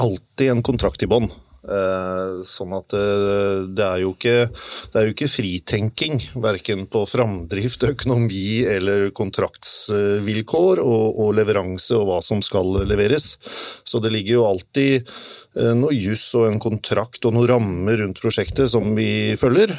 alltid 0.00 0.53
en 0.53 0.65
kontrakt 0.65 1.03
i 1.03 1.09
bånn. 1.11 1.29
Eh, 1.61 2.39
sånn 2.49 2.71
at 2.73 2.95
eh, 2.97 3.67
det 3.77 3.85
er 3.85 3.99
jo 4.05 4.15
ikke, 4.15 4.47
det 4.93 4.97
er 4.97 5.09
jo 5.09 5.12
ikke 5.12 5.29
fritenking, 5.29 6.23
verken 6.41 6.87
på 6.91 7.03
framdrift, 7.11 7.85
økonomi 7.91 8.62
eller 8.71 9.11
kontraktsvilkår 9.19 10.81
og, 10.81 11.21
og 11.21 11.35
leveranse 11.37 11.99
og 11.99 12.07
hva 12.09 12.21
som 12.25 12.41
skal 12.45 12.87
leveres. 12.89 13.35
Så 13.85 14.00
det 14.00 14.15
ligger 14.15 14.39
jo 14.39 14.47
alltid 14.49 15.12
noe 15.75 15.91
juss 15.91 16.29
og 16.39 16.47
en 16.47 16.61
kontrakt 16.62 17.27
og 17.27 17.35
noen 17.35 17.50
rammer 17.50 17.99
rundt 17.99 18.21
prosjektet 18.23 18.71
som 18.71 18.93
vi 18.95 19.35
følger. 19.35 19.75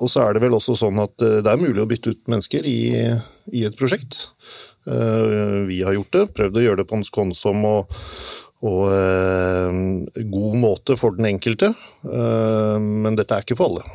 Og 0.00 0.08
så 0.08 0.24
er 0.24 0.36
det 0.36 0.44
vel 0.44 0.56
også 0.56 0.76
sånn 0.78 1.00
at 1.02 1.14
det 1.20 1.46
er 1.46 1.60
mulig 1.60 1.82
å 1.82 1.88
bytte 1.88 2.14
ut 2.14 2.30
mennesker 2.32 2.66
i, 2.68 2.80
i 3.52 3.64
et 3.68 3.76
prosjekt. 3.76 4.16
Vi 4.88 5.80
har 5.84 5.92
gjort 5.92 6.14
det, 6.16 6.22
prøvd 6.38 6.56
å 6.56 6.62
gjøre 6.64 6.80
det 6.80 6.86
på 6.88 6.96
en 6.96 7.04
skånsom 7.04 7.66
og 7.68 7.98
og 8.60 8.90
eh, 8.92 10.24
god 10.28 10.56
måte 10.60 10.96
for 11.00 11.16
den 11.16 11.30
enkelte. 11.30 11.72
Eh, 12.04 12.76
men 12.76 13.16
dette 13.16 13.36
er 13.36 13.46
ikke 13.46 13.56
for 13.56 13.72
alle. 13.72 13.86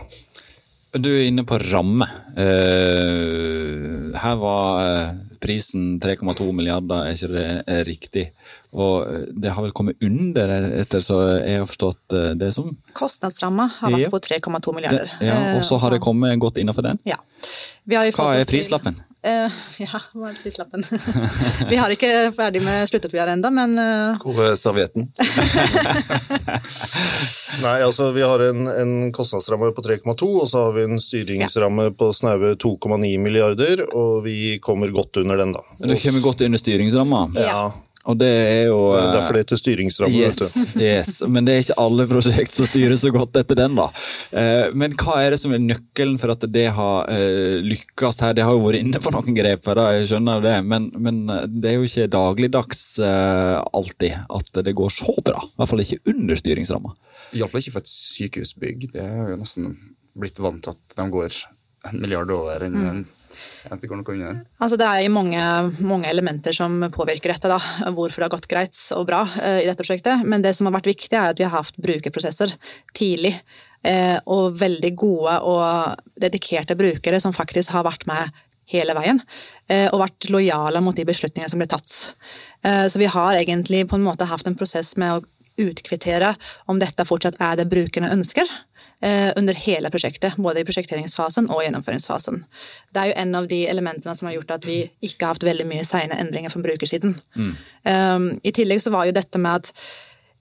Du 0.96 1.10
er 1.12 1.26
inne 1.28 1.46
på 1.46 1.60
ramme. 1.60 2.08
Eh, 2.40 4.16
her 4.16 4.40
var 4.42 4.82
eh, 4.82 5.12
prisen 5.46 5.96
3,2 6.04 6.50
milliarder, 6.56 7.06
er 7.06 7.16
ikke 7.16 7.32
det 7.32 7.48
er 7.78 7.88
riktig? 7.88 8.26
Og 8.76 9.06
eh, 9.06 9.26
det 9.32 9.54
har 9.56 9.66
vel 9.66 9.74
kommet 9.78 10.02
under, 10.04 10.54
etter 10.82 11.04
så 11.06 11.22
jeg 11.38 11.62
har 11.62 11.70
forstått 11.70 12.18
eh, 12.18 12.32
det 12.40 12.52
som 12.58 12.74
Kostnadsramma 12.98 13.70
har 13.80 13.96
vært 13.96 14.08
ja. 14.08 14.14
på 14.14 14.24
3,2 14.28 14.76
milliarder. 14.76 15.12
Det, 15.20 15.30
ja, 15.30 15.40
og 15.56 15.64
så 15.68 15.80
har 15.84 15.96
det 15.96 16.02
kommet 16.04 16.36
godt 16.42 16.60
innenfor 16.62 16.90
den? 16.90 17.02
Ja. 17.08 17.22
Hva 17.86 18.32
er 18.34 18.50
prislappen? 18.50 18.98
Uh, 19.26 19.50
ja, 19.82 20.00
hva 20.14 20.30
er 20.30 20.36
prislappen? 20.38 20.84
vi 21.72 21.80
har 21.80 21.90
ikke 21.90 22.12
ferdig 22.36 22.62
med 22.62 22.86
har 23.24 23.32
ennå, 23.34 23.50
men 23.56 23.74
uh... 23.80 24.20
Hvor 24.22 24.38
er 24.46 24.58
servietten? 24.60 25.08
Nei, 27.66 27.80
altså 27.80 28.12
vi 28.14 28.22
har 28.22 28.44
en, 28.46 28.68
en 28.70 28.94
kostnadsramme 29.16 29.72
på 29.74 29.82
3,2, 29.86 30.30
og 30.30 30.46
så 30.52 30.68
har 30.68 30.76
vi 30.78 30.86
en 30.86 31.02
styringsramme 31.02 31.90
ja. 31.90 31.96
på 31.98 32.12
snaue 32.14 32.54
2,9 32.62 33.16
milliarder, 33.24 33.88
og 33.96 34.22
vi 34.28 34.60
kommer 34.62 34.94
godt 34.94 35.24
under 35.24 35.42
den, 35.42 35.56
da. 35.58 35.66
Men 35.80 35.96
du 35.96 35.98
kommer 36.04 36.22
godt 36.28 36.46
under 36.46 36.62
styringsramma? 36.62 37.26
Ja. 37.40 37.66
Og 38.06 38.18
det 38.22 38.30
er 38.30 38.68
jo 38.70 38.80
det 38.94 39.02
er 39.02 39.14
Derfor 39.16 39.36
det 39.36 39.42
heter 39.46 39.60
styringsramme. 39.60 40.20
Yes, 40.20 40.76
yes, 40.78 41.14
Men 41.30 41.48
det 41.48 41.56
er 41.56 41.64
ikke 41.64 41.78
alle 41.82 42.06
prosjekt 42.10 42.54
som 42.54 42.68
styrer 42.70 42.98
så 43.02 43.12
godt 43.14 43.40
etter 43.42 43.58
den. 43.58 43.78
da. 43.80 43.88
Eh, 44.30 44.68
men 44.78 44.94
hva 45.00 45.18
er 45.24 45.34
det 45.34 45.40
som 45.42 45.56
er 45.56 45.64
nøkkelen 45.64 46.20
for 46.22 46.36
at 46.36 46.46
det 46.54 46.68
har 46.78 47.10
eh, 47.12 47.58
lykkes 47.66 48.22
her? 48.22 48.36
Det 48.38 48.46
har 48.46 48.54
jo 48.54 48.62
vært 48.66 48.84
inne 48.84 49.02
på 49.02 49.14
noen 49.16 49.38
grep, 49.38 49.72
her, 49.72 49.82
jeg 49.98 50.12
skjønner 50.12 50.46
det, 50.46 50.56
men, 50.70 50.92
men 51.02 51.24
eh, 51.34 51.48
det 51.50 51.72
er 51.72 51.80
jo 51.80 51.90
ikke 51.90 52.12
dagligdags 52.14 52.86
alltid 53.02 54.22
at 54.32 54.64
det 54.66 54.76
går 54.78 54.94
så 54.94 55.18
bra. 55.26 55.42
I 55.42 55.60
hvert 55.60 55.72
fall 55.72 55.84
ikke 55.84 56.14
under 56.14 56.40
styringsramma. 56.40 56.94
Iallfall 57.36 57.64
ikke 57.64 57.78
for 57.80 57.86
et 57.86 57.92
sykehusbygg. 57.92 58.90
Det 58.94 59.04
er 59.04 59.34
jo 59.34 59.42
nesten 59.42 59.74
blitt 60.16 60.40
vant 60.40 60.62
til 60.64 60.76
at 60.76 60.98
de 61.00 61.10
går 61.12 61.42
en 61.90 62.02
milliard 62.02 62.32
over. 62.34 62.66
Mm. 62.70 63.06
Det, 64.36 64.48
altså 64.64 64.80
det 64.80 64.88
er 64.88 65.14
mange, 65.14 65.42
mange, 65.84 66.10
elementer 66.10 66.56
som 66.56 66.78
påvirker 66.94 67.34
dette. 67.34 67.52
da, 67.52 67.60
Hvorfor 67.96 68.22
det 68.22 68.28
har 68.28 68.34
gått 68.36 68.50
greit 68.52 68.80
og 68.96 69.06
bra 69.10 69.24
uh, 69.28 69.60
i 69.62 69.68
dette 69.68 69.82
prosjektet. 69.82 70.26
Men 70.26 70.46
det 70.46 70.56
som 70.58 70.70
har 70.70 70.76
vært 70.78 70.92
viktig, 70.92 71.14
er 71.16 71.34
at 71.34 71.42
vi 71.42 71.48
har 71.48 71.56
hatt 71.56 71.80
brukerprosesser 71.82 72.56
tidlig. 72.98 73.36
Uh, 73.86 74.18
og 74.32 74.58
veldig 74.58 74.92
gode 74.98 75.38
og 75.46 76.18
dedikerte 76.22 76.78
brukere 76.80 77.20
som 77.22 77.36
faktisk 77.36 77.76
har 77.76 77.86
vært 77.86 78.08
med 78.10 78.34
hele 78.72 78.96
veien. 78.98 79.22
Uh, 79.70 79.88
og 79.92 80.02
vært 80.08 80.30
lojale 80.34 80.82
mot 80.82 80.98
de 80.98 81.06
beslutningene 81.08 81.52
som 81.52 81.62
ble 81.62 81.70
tatt. 81.70 82.16
så 82.66 82.98
vi 82.98 83.06
har 83.06 83.36
egentlig 83.38 83.84
på 83.86 83.98
en 84.00 84.06
måte 84.08 84.26
hatt 84.26 84.48
en 84.50 84.56
prosess 84.58 84.96
med 84.98 85.12
å 85.14 85.24
utkvittere 85.62 86.32
om 86.72 86.80
dette 86.82 87.06
fortsatt 87.06 87.38
er 87.40 87.60
det 87.60 87.70
brukerne 87.70 88.10
ønsker. 88.16 88.50
Eh, 89.02 89.34
under 89.36 89.54
hele 89.54 89.90
prosjektet, 89.92 90.38
både 90.40 90.62
i 90.62 90.66
prosjekteringsfasen 90.66 91.50
og 91.52 91.60
gjennomføringsfasen. 91.66 92.40
Det 92.96 93.02
er 93.02 93.10
jo 93.10 93.18
en 93.26 93.36
av 93.36 93.48
de 93.52 93.60
elementene 93.68 94.16
som 94.16 94.30
har 94.30 94.38
gjort 94.38 94.54
at 94.56 94.68
vi 94.70 94.78
ikke 95.04 95.28
har 95.28 95.36
hatt 95.36 95.46
veldig 95.46 95.68
mye 95.68 95.84
seine 95.86 96.16
endringer 96.24 96.54
fra 96.54 96.64
brukersiden. 96.64 97.18
Mm. 97.36 97.52
Um, 97.84 98.28
I 98.40 98.54
tillegg 98.56 98.80
så 98.82 98.94
var 98.96 99.06
jo 99.06 99.18
dette 99.18 99.42
med 99.42 99.60
at 99.60 99.74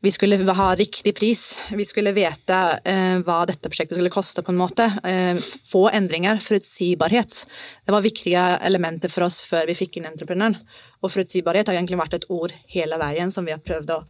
vi 0.06 0.12
skulle 0.14 0.38
ha 0.38 0.68
riktig 0.78 1.16
pris. 1.18 1.42
Vi 1.74 1.84
skulle 1.88 2.14
vite 2.14 2.60
uh, 2.78 3.18
hva 3.26 3.42
dette 3.50 3.68
prosjektet 3.68 3.98
skulle 3.98 4.12
koste. 4.14 4.44
på 4.46 4.54
en 4.54 4.62
måte. 4.62 4.86
Uh, 5.02 5.34
få 5.66 5.88
endringer. 5.90 6.38
Forutsigbarhet. 6.44 7.42
Det 7.84 7.92
var 7.92 8.06
viktige 8.06 8.48
elementer 8.62 9.10
for 9.10 9.26
oss 9.26 9.42
før 9.42 9.66
vi 9.66 9.80
fikk 9.82 9.98
inn 9.98 10.12
entreprenøren. 10.12 10.60
Og 11.02 11.10
forutsigbarhet 11.10 11.68
har 11.68 11.80
egentlig 11.80 11.98
vært 11.98 12.20
et 12.20 12.30
ord 12.30 12.54
hele 12.70 13.02
veien 13.02 13.34
som 13.34 13.44
vi 13.44 13.56
har 13.56 13.64
prøvd 13.64 13.96
å 13.96 14.04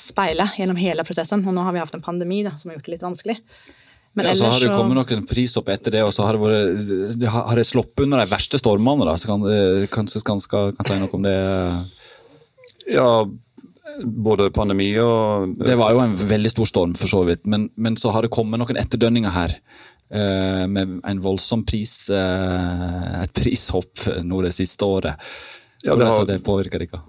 speile 0.00 0.48
gjennom 0.56 0.78
hele 0.80 1.04
prosessen. 1.06 1.44
Og 1.46 1.54
nå 1.54 1.64
har 1.66 1.74
vi 1.76 1.82
hatt 1.82 1.96
en 1.96 2.04
pandemi 2.04 2.42
da, 2.46 2.54
som 2.58 2.70
har 2.70 2.78
gjort 2.78 2.88
det 2.88 2.94
litt 2.96 3.06
vanskelig. 3.06 3.36
Men 4.14 4.28
ja, 4.28 4.34
så 4.38 4.46
har 4.46 4.62
det 4.62 4.70
kommet 4.70 4.94
noen 4.94 5.24
prisopp 5.26 5.70
etter 5.74 5.96
det, 5.96 6.02
og 6.06 6.12
så 6.14 6.26
har 6.26 6.36
det, 6.36 6.42
vært, 6.44 6.90
det 7.18 7.30
har 7.34 7.58
det 7.58 7.66
sluppet 7.66 8.04
under 8.06 8.22
de 8.22 8.30
verste 8.30 8.60
stormene. 8.62 9.06
da, 9.08 9.16
så 9.18 9.32
kan, 9.32 9.46
Kanskje 9.90 10.22
kan, 10.26 10.42
skal, 10.42 10.70
kan 10.76 10.86
si 10.86 10.98
noe 11.00 11.16
om 11.18 11.24
det? 11.26 11.38
Ja, 12.94 13.08
både 14.04 14.52
pandemi 14.54 14.92
og 15.02 15.56
Det 15.58 15.74
var 15.78 15.94
jo 15.94 16.02
en 16.04 16.14
veldig 16.14 16.52
stor 16.52 16.70
storm, 16.70 16.94
for 16.98 17.10
så 17.10 17.24
vidt. 17.26 17.42
Men, 17.50 17.66
men 17.74 17.98
så 17.98 18.14
har 18.14 18.22
det 18.22 18.32
kommet 18.34 18.62
noen 18.62 18.78
etterdønninger 18.78 19.34
her. 19.34 19.58
Med 20.70 21.00
en 21.02 21.24
voldsom 21.24 21.64
pris, 21.66 22.06
et 22.12 23.34
prishopp 23.34 24.06
nå 24.22 24.44
det 24.46 24.54
siste 24.54 24.86
året. 24.86 25.18
Ja, 25.82 25.98
det, 25.98 26.06
har, 26.06 26.28
det 26.28 26.38
påvirker 26.46 26.84
dere? 26.84 27.02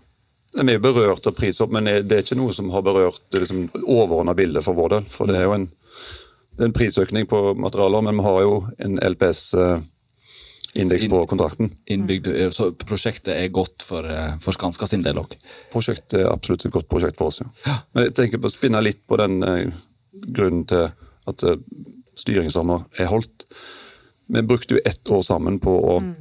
Vi 0.55 0.71
er 0.71 0.79
berørt 0.79 1.25
av 1.27 1.35
prishopp, 1.35 1.73
men 1.75 1.89
det 2.07 2.15
er 2.15 2.21
ikke 2.23 2.37
noe 2.39 2.53
som 2.55 2.69
har 2.71 2.83
berørt 2.85 3.19
det 3.33 3.41
liksom, 3.43 3.65
overordna 3.83 4.35
bildet 4.37 4.63
for 4.63 4.77
vår 4.77 4.93
del. 4.93 5.09
For 5.11 5.27
det 5.27 5.41
er 5.41 5.49
jo 5.49 5.55
en, 5.57 5.65
er 6.55 6.69
en 6.69 6.75
prisøkning 6.75 7.27
på 7.27 7.41
materialer, 7.59 8.05
men 8.05 8.21
vi 8.21 8.23
har 8.23 8.39
jo 8.45 8.53
en 8.85 8.95
LPS-indeks 9.03 11.07
eh, 11.07 11.11
på 11.11 11.19
kontrakten. 11.31 11.73
Innbygd, 11.91 12.29
eh, 12.31 12.47
så 12.55 12.69
prosjektet 12.87 13.33
er 13.35 13.51
godt 13.55 13.83
for, 13.83 14.07
eh, 14.07 14.37
for 14.43 14.55
Skanska 14.55 14.87
sin 14.87 15.03
del 15.03 15.19
òg? 15.19 15.35
Prosjektet 15.75 16.21
er 16.21 16.31
absolutt 16.31 16.69
et 16.69 16.75
godt 16.77 16.87
prosjekt 16.91 17.19
for 17.19 17.33
oss, 17.33 17.41
ja. 17.43 17.75
Men 17.91 18.07
jeg 18.07 18.15
tenker 18.21 18.39
på 18.39 18.47
å 18.47 18.55
spinne 18.55 18.85
litt 18.85 19.03
på 19.03 19.19
den 19.19 19.43
eh, 19.43 19.75
grunnen 20.23 20.63
til 20.71 20.87
at 21.27 21.43
eh, 21.43 21.59
styringsramma 22.15 22.85
er 22.95 23.11
holdt. 23.11 23.43
Vi 24.31 24.47
brukte 24.47 24.79
jo 24.79 24.85
ett 24.87 25.03
år 25.11 25.21
sammen 25.21 25.59
på 25.59 25.75
å 25.75 25.99
mm. 25.99 26.11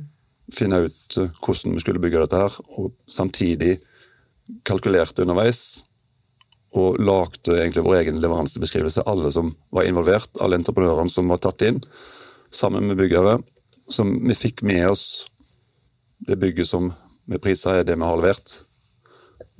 finne 0.53 0.87
ut 0.89 1.23
hvordan 1.39 1.79
vi 1.79 1.87
skulle 1.87 2.03
bygge 2.03 2.27
dette 2.27 2.43
her, 2.43 2.63
og 2.75 2.97
samtidig 3.07 3.79
kalkulerte 4.67 5.25
underveis 5.25 5.85
og 6.75 6.99
lagde 6.99 7.55
egentlig 7.55 7.85
vår 7.87 8.01
egen 8.01 8.19
leveransebeskrivelse. 8.23 9.05
Alle 9.07 9.31
som 9.33 9.53
var 9.75 9.87
involvert, 9.87 10.31
alle 10.43 10.59
entreprenørene 10.59 11.13
som 11.13 11.31
var 11.31 11.41
tatt 11.43 11.63
inn, 11.63 11.81
sammen 12.51 12.89
med 12.89 12.99
byggere. 12.99 13.39
Som 13.91 14.17
vi 14.25 14.35
fikk 14.35 14.65
med 14.67 14.89
oss 14.89 15.29
det 16.25 16.39
bygget 16.41 16.71
som 16.71 16.93
med 17.31 17.43
priser 17.45 17.81
er 17.81 17.87
det 17.87 17.97
vi 17.99 18.09
har 18.09 18.19
levert. 18.19 18.57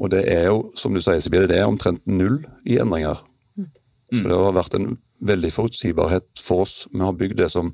Og 0.01 0.11
det 0.11 0.25
er 0.31 0.49
jo, 0.49 0.73
som 0.79 0.95
du 0.95 1.01
sier, 1.03 1.21
Sibir, 1.23 1.47
det 1.49 1.61
er 1.61 1.69
omtrent 1.69 2.03
null 2.07 2.41
i 2.67 2.81
endringer. 2.83 3.23
Mm. 3.55 3.71
Så 4.11 4.25
det 4.27 4.41
har 4.41 4.57
vært 4.57 4.77
en 4.79 4.97
veldig 5.25 5.53
forutsigbarhet 5.55 6.43
for 6.43 6.65
oss. 6.65 6.75
Vi 6.93 7.03
har 7.05 7.15
bygd 7.17 7.39
det 7.39 7.51
som 7.53 7.73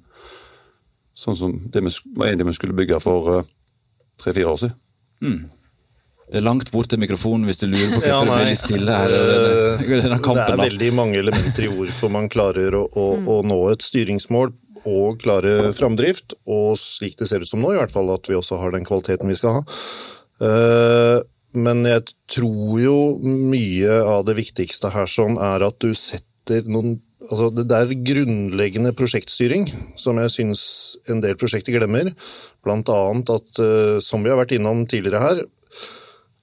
sånn 1.20 1.36
som 1.36 1.56
det 1.72 1.82
vi 1.84 1.92
var 2.16 2.30
enige 2.30 2.48
vi 2.48 2.56
skulle 2.56 2.76
bygge 2.76 3.00
for 3.02 3.40
uh, 3.40 3.48
tre-fire 4.20 4.52
år 4.52 4.60
siden. 4.62 4.76
Mm. 5.20 5.40
Det 6.30 6.38
er 6.38 6.46
langt 6.46 6.68
bort 6.70 6.86
til 6.92 7.00
mikrofonen 7.02 7.48
hvis 7.48 7.58
du 7.58 7.66
lurer 7.66 7.90
på 7.90 7.98
hvorfor 8.04 8.12
ja, 8.12 8.20
det 8.22 8.44
blir 8.46 8.58
stille 8.58 8.98
her. 9.00 9.14
Uh, 9.14 9.82
det 9.82 10.44
er 10.44 10.60
veldig 10.60 10.90
mange 10.94 11.18
elementer 11.18 11.66
i 11.66 11.70
hvorfor 11.72 12.12
man 12.14 12.30
klarer 12.30 12.76
å, 12.78 12.84
å, 12.86 13.06
mm. 13.18 13.26
å, 13.34 13.38
nå 13.50 13.58
et 13.72 13.82
styringsmål 13.82 14.54
og 14.88 15.18
klare 15.20 15.74
framdrift, 15.76 16.38
og 16.48 16.78
slik 16.80 17.18
det 17.20 17.28
ser 17.28 17.42
ut 17.42 17.50
som 17.50 17.60
nå, 17.60 17.74
i 17.74 17.80
hvert 17.80 17.92
fall 17.92 18.08
at 18.14 18.30
vi 18.30 18.38
også 18.38 18.60
har 18.62 18.72
den 18.72 18.86
kvaliteten 18.86 19.28
vi 19.28 19.36
skal 19.36 19.58
ha. 19.58 19.66
Uh, 20.40 21.18
men 21.58 21.82
jeg 21.88 22.06
tror 22.30 22.78
jo 22.78 22.96
mye 23.26 24.00
av 24.06 24.22
det 24.28 24.38
viktigste 24.38 24.94
her 24.94 25.10
sånn 25.10 25.34
er 25.42 25.66
at 25.66 25.82
du 25.82 25.92
setter 25.98 26.66
noen 26.70 27.00
Altså, 27.30 27.50
det 27.52 27.76
er 27.76 27.90
grunnleggende 28.08 28.90
prosjektstyring 28.96 29.66
som 30.00 30.16
jeg 30.18 30.32
syns 30.32 30.62
en 31.12 31.20
del 31.22 31.36
prosjekter 31.38 31.76
glemmer. 31.76 32.08
Blant 32.64 32.88
annet 32.90 33.30
at, 33.30 33.60
uh, 33.60 33.98
som 34.02 34.24
vi 34.24 34.32
har 34.32 34.40
vært 34.40 34.54
innom 34.56 34.80
tidligere 34.88 35.20
her, 35.22 35.42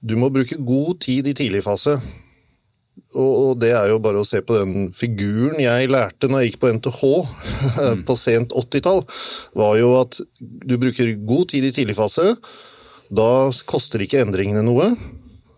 du 0.00 0.16
må 0.20 0.30
bruke 0.32 0.58
god 0.62 0.98
tid 1.04 1.28
i 1.30 1.36
tidlig 1.36 1.64
fase. 1.66 1.98
Og, 3.18 3.56
det 3.62 3.70
er 3.72 3.88
jo 3.88 4.00
bare 4.02 4.20
å 4.20 4.26
se 4.26 4.40
på 4.44 4.56
den 4.58 4.90
figuren 4.94 5.56
jeg 5.62 5.88
lærte 5.88 6.28
når 6.28 6.42
jeg 6.42 6.50
gikk 6.50 6.58
på 6.60 6.72
NTH 6.76 6.98
mm. 7.78 8.02
på 8.06 8.16
sent 8.18 8.52
80-tall, 8.52 9.04
var 9.58 9.78
jo 9.80 9.94
at 10.02 10.18
du 10.38 10.74
bruker 10.80 11.14
god 11.28 11.48
tid 11.54 11.68
i 11.68 11.72
tidlig 11.74 11.96
fase. 11.98 12.34
Da 13.08 13.48
koster 13.70 14.04
ikke 14.04 14.20
endringene 14.26 14.66
noe. 14.66 14.90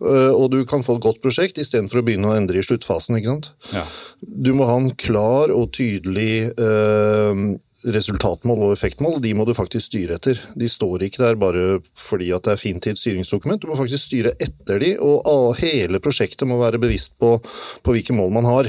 Eh, 0.01 0.33
og 0.33 0.49
du 0.55 0.63
kan 0.69 0.85
få 0.85 0.97
et 0.97 1.05
godt 1.05 1.21
prosjekt 1.25 1.59
istedenfor 1.61 2.01
å 2.01 2.05
begynne 2.07 2.31
å 2.31 2.37
endre 2.39 2.61
i 2.61 2.65
sluttfasen. 2.65 3.19
ikke 3.19 3.35
sant? 3.35 3.51
Ja. 3.75 3.85
Du 4.21 4.55
må 4.57 4.69
ha 4.69 4.79
en 4.81 4.93
klar 5.01 5.53
og 5.53 5.75
tydelig 5.77 6.53
eh, 6.55 7.43
resultatmål 7.89 8.67
og 8.67 8.73
effektmål, 8.75 9.19
de 9.25 9.33
må 9.37 9.47
du 9.49 9.55
faktisk 9.57 9.89
styre 9.89 10.19
etter. 10.19 10.41
De 10.59 10.69
står 10.69 11.07
ikke 11.07 11.23
der 11.23 11.39
bare 11.41 11.79
fordi 11.99 12.31
at 12.37 12.45
det 12.45 12.55
er 12.55 12.61
fint 12.61 12.87
i 12.87 12.93
et 12.93 13.01
styringsdokument, 13.01 13.63
du 13.63 13.71
må 13.71 13.79
faktisk 13.79 14.05
styre 14.05 14.35
etter 14.43 14.83
de, 14.83 14.95
og 15.01 15.55
hele 15.63 16.03
prosjektet 16.03 16.49
må 16.49 16.61
være 16.61 16.81
bevisst 16.83 17.17
på, 17.21 17.37
på 17.85 17.97
hvilke 17.97 18.17
mål 18.17 18.35
man 18.37 18.49
har, 18.49 18.69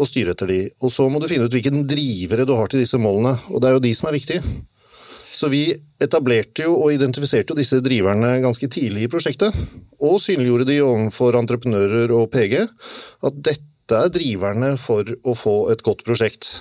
og 0.00 0.08
styre 0.08 0.34
etter 0.34 0.50
de. 0.50 0.60
Og 0.82 0.92
så 0.92 1.06
må 1.12 1.20
du 1.20 1.28
finne 1.30 1.46
ut 1.46 1.54
hvilken 1.54 1.84
drivere 1.88 2.48
du 2.48 2.56
har 2.58 2.70
til 2.72 2.82
disse 2.82 2.98
målene, 3.00 3.36
og 3.52 3.62
det 3.62 3.70
er 3.70 3.78
jo 3.78 3.86
de 3.86 3.94
som 3.96 4.10
er 4.10 4.18
viktige. 4.18 4.42
Så 5.30 5.48
vi 5.52 5.62
etablerte 6.02 6.66
jo 6.66 6.74
og 6.80 6.94
identifiserte 6.94 7.52
jo 7.52 7.58
disse 7.60 7.78
driverne 7.84 8.40
ganske 8.42 8.66
tidlig 8.72 9.06
i 9.06 9.10
prosjektet, 9.12 9.54
og 10.02 10.18
synliggjorde 10.22 10.66
de 10.72 10.80
overfor 10.82 11.38
entreprenører 11.38 12.12
og 12.16 12.32
PG, 12.34 12.56
at 13.28 13.42
dette 13.50 14.00
er 14.00 14.10
driverne 14.12 14.74
for 14.80 15.06
å 15.06 15.36
få 15.38 15.58
et 15.72 15.84
godt 15.86 16.02
prosjekt. 16.06 16.56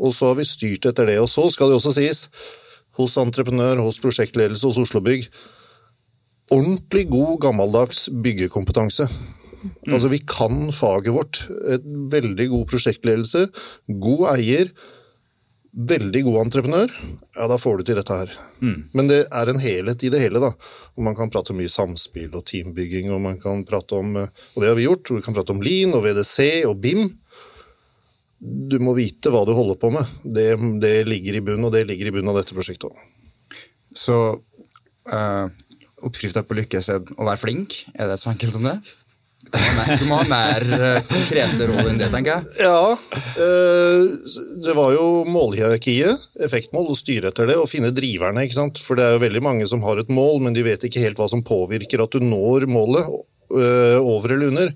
Og 0.00 0.14
så 0.16 0.30
har 0.30 0.38
vi 0.38 0.48
styrt 0.48 0.88
etter 0.88 1.08
det. 1.08 1.18
Og 1.22 1.28
så 1.30 1.48
skal 1.52 1.70
det 1.70 1.78
også 1.80 1.94
sies, 1.96 2.26
hos 2.98 3.16
entreprenør, 3.20 3.82
hos 3.84 4.00
prosjektledelse, 4.02 4.66
hos 4.68 4.80
Oslo 4.82 5.00
Bygg, 5.04 5.28
ordentlig 6.52 7.06
god, 7.12 7.38
gammeldags 7.46 8.06
byggekompetanse. 8.24 9.08
Mm. 9.62 9.94
Altså, 9.94 10.10
vi 10.12 10.20
kan 10.26 10.72
faget 10.74 11.14
vårt. 11.14 11.44
Et 11.72 11.84
veldig 12.12 12.48
god 12.52 12.66
prosjektledelse, 12.72 13.46
god 14.02 14.26
eier, 14.34 14.72
veldig 15.72 16.20
god 16.26 16.38
entreprenør, 16.42 16.90
ja, 17.32 17.46
da 17.48 17.56
får 17.56 17.78
du 17.78 17.86
til 17.88 17.96
dette 17.96 18.16
her. 18.16 18.32
Mm. 18.60 18.80
Men 18.92 19.08
det 19.08 19.22
er 19.24 19.48
en 19.48 19.62
helhet 19.62 20.02
i 20.04 20.10
det 20.12 20.20
hele, 20.20 20.42
da. 20.42 20.50
Og 20.98 21.06
man 21.06 21.16
kan 21.16 21.32
prate 21.32 21.56
mye 21.56 21.70
samspill 21.72 22.34
og 22.36 22.44
teambygging, 22.50 23.08
og 23.14 23.22
man 23.24 23.38
kan 23.40 23.64
prate 23.68 23.96
om 23.96 24.18
Og 24.18 24.58
det 24.60 24.68
har 24.68 24.76
vi 24.76 24.84
gjort. 24.84 25.08
Og 25.08 25.16
Vi 25.16 25.24
kan 25.24 25.34
prate 25.34 25.54
om 25.54 25.62
Lean 25.64 25.94
og 25.96 26.04
VDC 26.04 26.66
og 26.68 26.76
BIM 26.82 27.08
du 28.42 28.78
må 28.82 28.94
vite 28.96 29.30
hva 29.30 29.44
du 29.46 29.52
holder 29.54 29.78
på 29.78 29.92
med. 29.94 30.14
Det, 30.22 30.48
det 30.82 30.94
ligger 31.06 31.38
i 31.38 31.44
bunn, 31.46 31.62
og 31.68 31.74
det 31.74 31.84
ligger 31.86 32.10
i 32.10 32.14
bunnen 32.16 32.32
av 32.32 32.40
dette 32.40 32.56
prosjektet 32.56 32.90
òg. 32.90 33.60
Så 33.94 34.16
uh, 34.34 35.14
eh, 35.14 35.76
oppskrifta 36.02 36.42
på 36.46 36.56
lykkes 36.58 36.90
er 36.90 37.04
å 37.14 37.28
være 37.28 37.38
flink? 37.38 37.84
Er 37.94 38.10
det 38.10 38.18
så 38.18 38.32
enkelt 38.32 38.56
som 38.56 38.66
det? 38.66 38.80
Du 39.52 40.06
må 40.08 40.16
ha 40.20 40.26
mer 40.30 40.64
uh, 40.70 40.98
konkrete 41.06 41.66
råd 41.68 41.90
enn 41.90 42.00
det, 42.00 42.08
tenker 42.10 42.40
jeg. 42.40 42.66
Ja. 42.66 42.94
Uh, 43.36 44.10
det 44.64 44.74
var 44.78 44.94
jo 44.96 45.06
målhierarkiet, 45.28 46.26
effektmål, 46.42 46.90
å 46.90 46.98
styre 46.98 47.30
etter 47.30 47.50
det 47.50 47.58
og 47.60 47.70
finne 47.70 47.92
driverne. 47.94 48.46
ikke 48.46 48.58
sant? 48.58 48.82
For 48.82 48.98
det 48.98 49.06
er 49.06 49.16
jo 49.16 49.24
veldig 49.26 49.44
mange 49.44 49.68
som 49.70 49.84
har 49.86 50.02
et 50.02 50.10
mål, 50.10 50.40
men 50.46 50.56
de 50.56 50.66
vet 50.66 50.88
ikke 50.88 51.04
helt 51.04 51.20
hva 51.20 51.30
som 51.30 51.44
påvirker 51.46 52.02
at 52.02 52.16
du 52.16 52.26
når 52.26 52.66
målet. 52.70 53.06
Eh, 53.52 53.98
over 54.00 54.32
eller 54.32 54.48
under. 54.52 54.72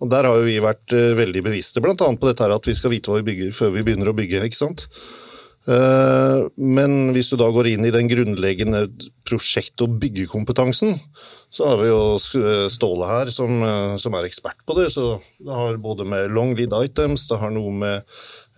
Og 0.00 0.10
Der 0.10 0.28
har 0.28 0.36
jo 0.36 0.48
vi 0.48 0.58
vært 0.60 0.92
eh, 0.92 1.14
veldig 1.16 1.42
bevisste 1.46 1.80
bl.a. 1.80 1.94
på 1.96 2.28
dette 2.28 2.44
her 2.44 2.56
at 2.56 2.68
vi 2.68 2.76
skal 2.76 2.92
vite 2.92 3.10
hva 3.10 3.22
vi 3.22 3.28
bygger 3.30 3.54
før 3.56 3.72
vi 3.76 3.84
begynner 3.86 4.10
å 4.12 4.16
bygge. 4.16 4.44
ikke 4.44 4.58
sant? 4.58 4.88
Eh, 5.68 6.46
men 6.56 7.12
hvis 7.12 7.28
du 7.28 7.36
da 7.40 7.50
går 7.52 7.74
inn 7.74 7.84
i 7.84 7.92
den 7.92 8.08
grunnleggende 8.08 8.86
prosjekt- 9.28 9.82
og 9.84 9.98
byggekompetansen, 10.00 10.94
så 11.52 11.68
har 11.68 11.78
vi 11.80 11.88
jo 11.88 12.00
Ståle 12.72 13.08
her 13.08 13.30
som, 13.32 13.62
som 14.00 14.16
er 14.16 14.28
ekspert 14.28 14.60
på 14.68 14.76
det. 14.78 14.88
Så 14.94 15.18
det 15.40 15.52
har 15.52 15.80
både 15.80 16.06
med 16.08 16.32
long 16.32 16.54
lead 16.56 16.72
items, 16.76 17.26
det 17.28 17.40
har 17.40 17.52
noe 17.52 17.72
med 17.72 17.96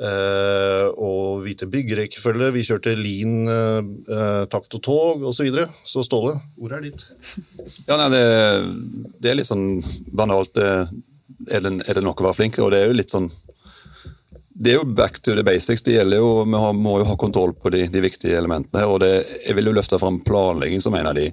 eh, 0.02 0.86
å 0.90 1.12
vite 1.42 1.68
byggerekkefølge. 1.70 2.52
Vi 2.54 2.64
kjørte 2.66 2.96
Lean, 2.98 3.36
eh, 3.50 4.42
takt 4.50 4.74
og 4.78 4.82
tog 4.86 5.26
osv. 5.26 5.40
Så, 5.40 5.46
videre. 5.48 5.68
så 5.86 6.06
Ståle, 6.06 6.34
ordet 6.60 6.80
er 6.80 6.88
ditt. 6.90 7.06
Ja, 7.88 7.96
nei, 7.98 8.10
det, 8.14 8.24
det, 9.18 9.30
er 9.30 9.38
litt 9.38 9.50
sånn 9.50 9.80
banalt. 10.14 10.58
Er, 10.58 11.62
det, 11.62 11.72
er 11.86 11.96
det 11.96 12.04
nok 12.04 12.22
å 12.22 12.30
være 12.30 12.38
flink? 12.42 12.58
Og 12.62 12.70
det 12.74 12.84
er 12.84 12.90
jo 12.90 12.98
litt 12.98 13.14
sånn 13.14 13.30
det 14.60 14.74
er 14.74 14.76
jo 14.76 14.84
back 14.84 15.22
to 15.24 15.32
the 15.34 15.44
basics. 15.46 15.82
det 15.82 15.94
gjelder 15.96 16.20
jo, 16.20 16.44
Vi 16.44 16.60
har, 16.60 16.72
må 16.76 16.98
jo 17.00 17.08
ha 17.08 17.16
kontroll 17.16 17.54
på 17.56 17.72
de, 17.72 17.86
de 17.88 18.00
viktige 18.04 18.36
elementene. 18.36 18.84
og 18.84 19.00
det, 19.00 19.26
Jeg 19.46 19.56
vil 19.56 19.70
jo 19.70 19.76
løfte 19.76 19.98
fram 19.98 20.20
planlegging 20.26 20.82
som 20.84 20.94
en 20.94 21.08
av 21.08 21.16
de 21.16 21.30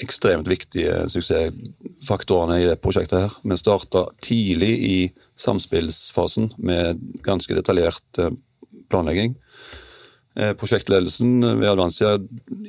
ekstremt 0.00 0.48
viktige 0.48 1.02
suksessfaktorene 1.12 2.62
i 2.62 2.68
det 2.70 2.78
prosjektet. 2.80 3.20
her. 3.20 3.34
Vi 3.44 3.56
starta 3.60 4.06
tidlig 4.24 4.72
i 4.88 5.12
samspillsfasen 5.36 6.54
med 6.56 7.02
ganske 7.22 7.54
detaljert 7.54 8.18
eh, 8.18 8.32
planlegging. 8.88 9.36
Eh, 10.36 10.54
prosjektledelsen 10.56 11.44
ved 11.60 11.68
Advansia 11.68 12.16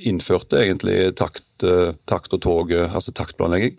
innførte 0.04 0.60
egentlig 0.60 1.16
takt, 1.16 1.64
eh, 1.64 1.96
takt 2.06 2.36
og 2.36 2.42
tog, 2.44 2.74
altså 2.74 3.16
taktplanlegging. 3.16 3.78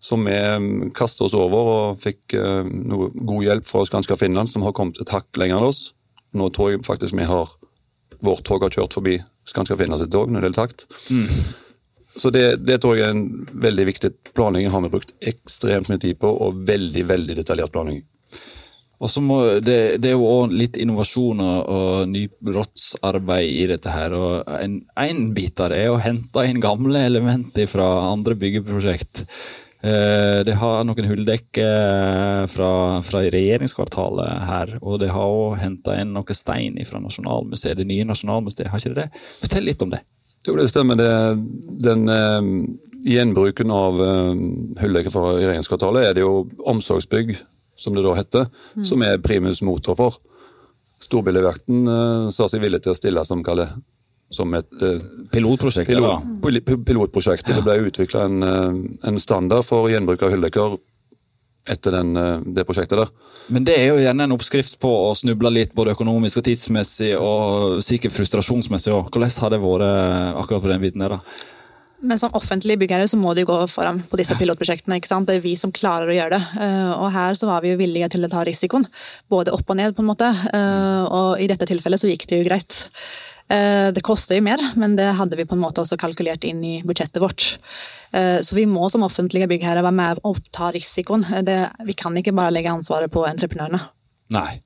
Som 0.00 0.24
vi 0.24 0.32
mm, 0.34 0.92
kastet 0.96 1.26
oss 1.26 1.36
over 1.36 1.72
og 1.74 2.04
fikk 2.04 2.32
noe 2.34 3.10
god 3.12 3.42
hjelp 3.44 3.66
fra 3.68 3.82
Skanska 3.84 4.16
Finland, 4.16 4.48
som 4.48 4.64
har 4.64 4.72
kommet 4.76 5.00
et 5.02 5.12
hakk 5.12 5.28
lenger 5.36 5.60
enn 5.60 5.66
oss. 5.68 5.90
Nå 6.32 6.48
tror 6.54 6.72
jeg 6.72 6.86
faktisk 6.86 7.18
vi 7.18 7.28
har 7.28 7.56
Vårt 8.20 8.44
tog 8.44 8.60
har 8.60 8.72
kjørt 8.72 8.92
forbi 8.92 9.14
Skanska 9.48 9.78
Finland 9.80 10.02
sitt 10.02 10.10
tog 10.12 10.28
når 10.28 10.42
det 10.42 10.48
gjelder 10.50 10.58
takt. 10.60 10.82
Mm. 11.08 11.28
Så 12.16 12.30
det, 12.34 12.44
det, 12.66 12.80
tror 12.82 12.98
jeg 12.98 13.06
er 13.06 13.14
en 13.14 13.46
veldig 13.64 13.86
viktig 13.88 14.10
planlegging. 14.34 14.70
har 14.70 14.82
vi 14.84 14.90
brukt 14.92 15.14
ekstremt 15.20 15.88
mye 15.88 16.02
tid 16.02 16.18
på, 16.20 16.28
og 16.28 16.64
veldig 16.68 17.04
veldig 17.08 17.36
detaljert 17.38 17.72
planlegging. 17.72 18.04
Og 19.00 19.08
så 19.08 19.22
må, 19.24 19.38
det, 19.64 20.02
det, 20.02 20.10
er 20.10 20.18
jo 20.18 20.28
òg 20.28 20.52
litt 20.52 20.76
innovasjon 20.76 21.40
og, 21.40 21.70
og 21.72 22.10
nybrottsarbeid 22.10 23.48
i 23.48 23.64
dette 23.70 23.94
her. 23.94 24.12
og 24.12 24.50
En, 24.58 24.76
en 25.00 25.22
bit 25.36 25.62
av 25.62 25.72
det 25.72 25.80
er 25.86 25.94
å 25.94 26.02
hente 26.02 26.44
inn 26.44 26.60
gamle 26.60 27.06
elementer 27.08 27.70
fra 27.70 27.88
andre 28.10 28.36
byggeprosjekt. 28.42 29.24
Eh, 29.80 30.40
det 30.44 30.56
har 30.60 30.84
noen 30.84 31.06
hulldekker 31.08 32.46
fra, 32.52 32.70
fra 33.06 33.22
regjeringskvartalet 33.32 34.44
her, 34.50 34.74
og 34.82 35.00
det 35.00 35.08
har 35.14 35.32
òg 35.32 35.56
henta 35.62 35.96
inn 36.00 36.12
noe 36.16 36.36
stein 36.36 36.76
fra 36.88 37.00
Nasjonalmuseet, 37.00 37.78
det 37.80 37.88
nye 37.88 38.04
Nasjonalmuseet. 38.08 38.68
Har 38.68 38.82
ikke 38.82 38.94
det 38.94 39.06
det? 39.06 39.26
Fortell 39.40 39.68
litt 39.70 39.84
om 39.86 39.94
det. 39.94 40.02
Jo, 40.48 40.56
det 40.56 40.68
stemmer. 40.72 41.00
Det, 41.00 41.10
den 41.84 42.08
eh, 42.12 42.50
gjenbruken 43.08 43.72
av 43.72 44.02
eh, 44.04 44.34
hulldekket 44.82 45.14
fra 45.14 45.32
regjeringskvartalet 45.36 46.10
er 46.10 46.16
det 46.16 46.26
jo 46.26 46.44
omsorgsbygg, 46.68 47.38
som 47.80 47.96
det 47.96 48.04
da 48.04 48.12
heter, 48.18 48.50
mm. 48.76 48.84
som 48.84 49.04
er 49.06 49.22
primus 49.24 49.62
motor 49.64 49.96
for. 49.96 50.20
Storbilligvakten 51.00 51.88
eh, 51.88 52.28
sa 52.36 52.48
seg 52.52 52.64
villig 52.64 52.82
til 52.84 52.92
å 52.92 52.98
stille 52.98 53.24
som, 53.24 53.44
kalle, 53.44 53.70
som 54.30 54.54
et 54.54 54.82
eh, 54.82 55.02
pilotprosjekt. 55.32 55.90
Pilot, 55.90 56.86
pilotprosjekt. 56.86 57.50
Ja. 57.50 57.58
Det 57.58 57.66
ble 57.66 57.90
utvikla 57.90 58.24
en, 58.28 58.42
eh, 58.46 58.78
en, 59.10 59.18
standard 59.18 59.66
for 59.66 59.90
gjenbruk 59.90 60.22
av 60.22 60.34
hulldekker 60.34 60.78
etter 61.70 61.96
den, 61.98 62.16
eh, 62.16 62.44
det 62.54 62.64
prosjektet 62.68 63.02
der. 63.02 63.10
Men 63.50 63.66
det 63.66 63.76
er 63.76 63.88
jo 63.90 64.00
gjerne 64.00 64.28
en 64.28 64.36
oppskrift 64.36 64.78
på 64.82 64.90
å 65.10 65.14
snuble 65.18 65.50
litt 65.52 65.74
både 65.74 65.96
økonomisk 65.96 66.40
og 66.40 66.46
tidsmessig, 66.46 67.16
og 67.18 67.80
sikkert 67.82 68.14
frustrasjonsmessig 68.14 68.94
òg. 68.94 69.10
Hvordan 69.10 69.40
har 69.42 69.56
det 69.56 69.64
vært 69.64 69.88
akkurat 70.44 70.62
på 70.62 70.70
den 70.70 70.84
biten 70.86 71.02
der, 71.02 71.18
da? 71.18 71.48
Men 72.00 72.16
som 72.16 72.32
offentlige 72.32 72.80
byggherre 72.80 73.04
så 73.10 73.18
må 73.20 73.34
de 73.36 73.42
gå 73.44 73.56
foran 73.68 73.98
på 74.08 74.16
disse 74.16 74.32
pilotprosjektene. 74.38 74.96
ikke 74.96 75.10
sant? 75.10 75.26
Det 75.28 75.36
er 75.36 75.42
vi 75.44 75.52
som 75.60 75.74
klarer 75.74 76.08
å 76.08 76.14
gjøre 76.16 76.38
det. 76.38 76.68
Og 76.96 77.10
her 77.12 77.36
så 77.36 77.50
var 77.50 77.60
vi 77.60 77.74
jo 77.74 77.80
villige 77.82 78.08
til 78.14 78.24
å 78.24 78.30
ta 78.32 78.40
risikoen. 78.46 78.86
Både 79.28 79.52
opp 79.52 79.68
og 79.68 79.76
ned, 79.76 79.92
på 79.92 80.00
en 80.00 80.08
måte. 80.08 80.30
Eh, 80.32 81.02
og 81.12 81.42
i 81.44 81.50
dette 81.50 81.68
tilfellet 81.68 82.00
så 82.00 82.08
gikk 82.08 82.24
det 82.30 82.40
jo 82.40 82.46
greit. 82.48 82.78
Det 83.50 84.02
koster 84.06 84.38
jo 84.38 84.44
mer, 84.46 84.60
men 84.78 84.92
det 84.94 85.08
hadde 85.18 85.34
vi 85.34 85.42
på 85.48 85.56
en 85.56 85.62
måte 85.64 85.82
også 85.82 85.96
kalkulert 85.98 86.44
inn 86.46 86.60
i 86.62 86.76
budsjettet 86.86 87.18
vårt. 87.18 87.46
Eh, 88.12 88.40
så 88.40 88.54
vi 88.54 88.66
må 88.66 88.88
som 88.90 89.02
offentlige 89.06 89.48
byggherrer 89.50 89.84
være 89.86 89.96
med 89.96 90.22
og 90.26 90.40
ta 90.54 90.70
risikoen. 90.74 91.24
Det, 91.46 91.58
vi 91.86 91.96
kan 91.98 92.16
ikke 92.18 92.34
bare 92.36 92.54
legge 92.54 92.72
ansvaret 92.72 93.12
på 93.12 93.24
entreprenørene. 93.28 93.82
Nei. 94.34 94.60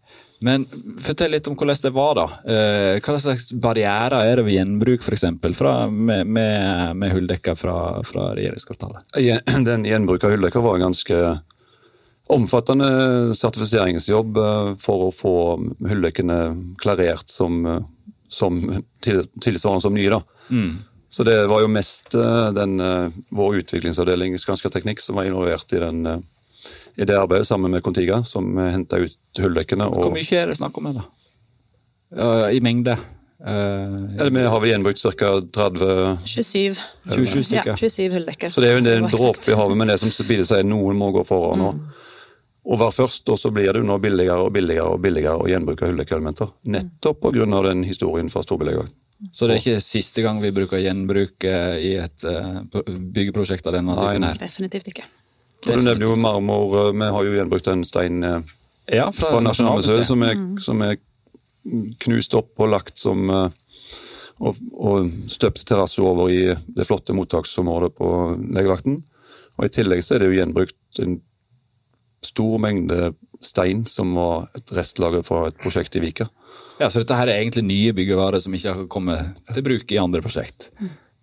Men 0.45 0.67
fortell 1.01 1.33
litt 1.33 1.47
om 1.49 1.55
hvordan 1.57 1.81
det 1.81 1.93
var, 1.97 2.19
da. 2.19 2.25
Eh, 2.53 3.01
hva 3.01 3.17
slags 3.21 3.49
barrierer 3.57 4.29
er 4.29 4.41
det 4.41 4.45
ved 4.45 4.59
gjenbruk, 4.59 5.05
f.eks. 5.05 5.25
Med, 5.33 6.27
med, 6.27 6.97
med 7.01 7.15
hulldekker 7.15 7.57
fra, 7.57 7.79
fra 8.05 8.31
regjeringskvartalet? 8.37 9.17
Den 9.69 9.89
gjenbruk 9.89 10.25
av 10.25 10.35
hulldekker 10.35 10.65
var 10.65 10.79
en 10.79 10.89
ganske 10.91 11.21
omfattende 12.33 12.89
sertifiseringsjobb 13.37 14.41
eh, 14.41 14.71
for 14.81 15.09
å 15.09 15.15
få 15.15 15.35
hulldekkene 15.85 16.41
klarert 16.81 17.33
som, 17.33 17.65
som 18.35 18.61
tilsvarende 19.05 19.85
som 19.85 19.95
nye. 19.95 20.11
da. 20.11 20.21
Mm. 20.51 20.75
Så 21.15 21.25
det 21.25 21.37
var 21.47 21.63
jo 21.63 21.71
mest 21.71 22.15
uh, 22.19 22.51
den, 22.55 22.81
uh, 22.83 23.13
vår 23.31 23.61
utviklingsavdeling 23.63 24.35
Skanska 24.39 24.69
Teknikk 24.75 24.99
som 25.01 25.15
var 25.15 25.29
involvert 25.29 25.73
i, 25.73 25.79
den, 25.79 26.07
uh, 26.07 26.19
i 26.97 27.07
det 27.07 27.15
arbeidet 27.15 27.47
sammen 27.47 27.71
med 27.71 27.85
Contiga, 27.87 28.25
som 28.27 28.57
henta 28.59 28.99
ut 28.99 29.39
hulldekkene. 29.39 29.87
Hvor 29.95 30.11
mye 30.15 30.41
er 30.41 30.51
det 30.51 30.59
snakk 30.59 30.81
om 30.81 30.91
her, 30.91 31.03
da? 31.05 31.11
I 32.51 32.59
mengde? 32.63 32.97
Uh, 33.47 34.31
vi 34.31 34.43
har 34.43 34.61
vi 34.61 34.69
gjenbrukt 34.73 35.03
ca. 35.03 35.31
30 35.55 36.19
27. 36.25 36.75
27 37.15 37.43
stykker. 37.43 37.71
Ja, 37.71 37.77
27 37.77 38.13
hulldekker. 38.13 38.51
Så 38.51 38.61
det 38.65 38.71
er 38.71 38.79
jo 38.79 38.85
en 38.97 39.09
dråpe 39.13 39.53
i 39.53 39.59
havet, 39.59 39.77
men 39.77 39.91
det 39.93 39.99
som 40.03 40.11
Bide 40.27 40.47
sier, 40.49 40.67
noen 40.67 40.99
må 40.99 41.13
gå 41.15 41.23
foran. 41.29 41.63
Mm. 41.63 41.83
Og, 42.65 42.79
være 42.81 42.95
først, 42.97 43.29
og 43.29 43.39
så 43.39 43.51
blir 43.53 43.73
det 43.73 43.83
jo 43.83 43.87
nå 43.87 43.99
billigere 44.01 44.47
og 44.47 44.53
billigere 44.55 44.95
og 44.95 45.01
billigere 45.05 45.37
å 45.37 45.49
gjenbruke 45.51 45.89
hullekølementer. 45.91 46.53
Nettopp 46.73 47.21
pga. 47.27 47.47
den 47.69 47.83
historien 47.85 48.31
fra 48.33 48.41
Storbillegvakten. 48.45 48.97
Så 49.33 49.47
det 49.47 49.55
er 49.55 49.61
ikke 49.63 49.83
siste 49.85 50.25
gang 50.25 50.41
vi 50.43 50.51
bruker 50.53 50.81
gjenbruk 50.83 51.45
eh, 51.49 51.77
i 51.81 51.93
et 52.03 52.25
eh, 52.29 52.57
byggeprosjekt 53.15 53.67
av 53.71 53.77
denne 53.79 53.97
typen 53.97 54.27
her? 54.27 54.41
Definitivt 54.41 54.91
ikke. 54.91 55.07
Du 55.65 55.73
nevner 55.77 56.03
jo 56.09 56.17
marmor. 56.21 56.75
Eh, 56.89 56.93
vi 56.99 57.11
har 57.17 57.29
jo 57.29 57.37
gjenbrukt 57.39 57.71
en 57.73 57.85
stein 57.89 58.21
ja, 58.25 59.07
fra, 59.13 59.31
fra 59.31 59.43
Nasjonalmuseet 59.45 60.09
som, 60.09 60.25
mm. 60.25 60.49
som, 60.65 60.83
er 60.85 60.99
knust 62.05 62.35
opp 62.37 62.61
og 62.61 62.73
lagt 62.75 63.01
som 63.01 63.31
og, 63.31 64.59
og 64.75 65.13
støpt 65.33 65.63
terrasse 65.69 66.03
over 66.05 66.29
i 66.33 66.43
det 66.53 66.85
flotte 66.85 67.17
mottaksområdet 67.17 67.95
på 67.97 68.11
legevakten. 68.57 68.99
Og 69.57 69.69
I 69.69 69.73
tillegg 69.73 70.03
så 70.05 70.17
er 70.17 70.25
det 70.25 70.33
jo 70.33 70.41
gjenbrukt 70.41 71.01
en 71.01 71.21
stor 72.27 72.59
mengde 72.63 73.13
stein 73.45 73.85
som 73.91 74.15
var 74.17 74.49
et 74.57 74.73
restlager 74.77 75.25
fra 75.27 75.49
et 75.51 75.59
prosjekt 75.61 75.97
i 75.99 76.03
Vika. 76.05 76.29
Ja, 76.81 76.89
Så 76.91 77.03
dette 77.03 77.17
her 77.19 77.29
er 77.29 77.41
egentlig 77.41 77.65
nye 77.67 77.93
byggevarer 77.97 78.43
som 78.43 78.55
ikke 78.57 78.75
har 78.75 78.89
kommet 78.91 79.43
til 79.53 79.67
bruk 79.67 79.93
i 79.93 80.01
andre 80.01 80.23
prosjekt. 80.25 80.71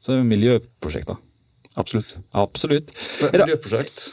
Så 0.01 0.13
det 0.13 0.21
er 0.21 0.29
miljøprosjekter. 0.29 1.17
Absolutt. 1.79 2.15
Absolutt. 2.35 2.93
Miljøprosjekt. 3.33 4.05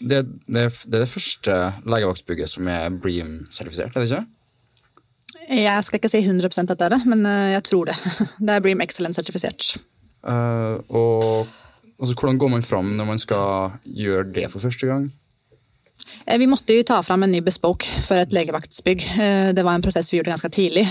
Det, 0.00 0.22
det, 0.46 0.64
det 0.84 0.98
er 0.98 1.04
det 1.04 1.08
første 1.08 1.58
legevaktbygget 1.88 2.52
som 2.52 2.68
er 2.68 2.90
Bream-sertifisert, 2.92 3.94
er 3.96 4.04
det 4.04 4.10
ikke? 4.10 4.24
Jeg 5.46 5.84
skal 5.86 6.00
ikke 6.00 6.10
si 6.10 6.20
100% 6.26 6.72
at 6.72 6.80
det 6.80 6.88
er 6.88 6.96
det, 6.96 7.02
men 7.06 7.22
eh, 7.28 7.52
jeg 7.54 7.62
tror 7.68 7.86
det. 7.88 7.94
Det 8.46 8.56
er 8.56 8.64
Bream 8.64 8.82
Excellent-sertifisert. 8.82 9.76
Uh, 10.26 10.82
og 10.90 11.46
altså, 12.00 12.16
hvordan 12.18 12.38
går 12.38 12.50
man 12.50 12.66
fram 12.66 12.96
når 12.98 13.06
man 13.06 13.20
skal 13.22 13.76
gjøre 13.84 14.26
det 14.34 14.50
for 14.50 14.64
første 14.64 14.88
gang? 14.90 15.06
Eh, 16.26 16.38
Vi 16.38 16.46
måtte 16.46 16.74
jo 16.74 16.82
ta 16.86 17.02
fram 17.02 17.22
en 17.22 17.32
ny 17.32 17.40
bespoke 17.44 17.86
for 18.04 18.18
et 18.20 18.32
legevaktsbygg. 18.34 19.04
Eh, 19.20 19.52
Det 19.52 19.64
var 19.64 19.74
en 19.74 19.82
prosess 19.82 20.10
vi 20.12 20.18
gjorde 20.18 20.34
ganske 20.34 20.50
tidlig. 20.50 20.86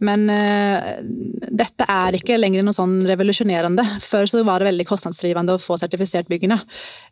Men 0.00 0.28
eh, 0.30 1.02
dette 1.50 1.86
er 1.88 2.18
ikke 2.18 2.38
lenger 2.38 2.62
noe 2.62 2.76
sånn 2.76 3.06
revolusjonerende. 3.06 3.84
Før 4.00 4.26
så 4.30 4.42
var 4.44 4.60
det 4.60 4.70
veldig 4.72 4.86
kostnadsdrivende 4.88 5.56
å 5.56 5.62
få 5.62 5.78
sertifisert 5.80 6.28
byggene 6.28 6.60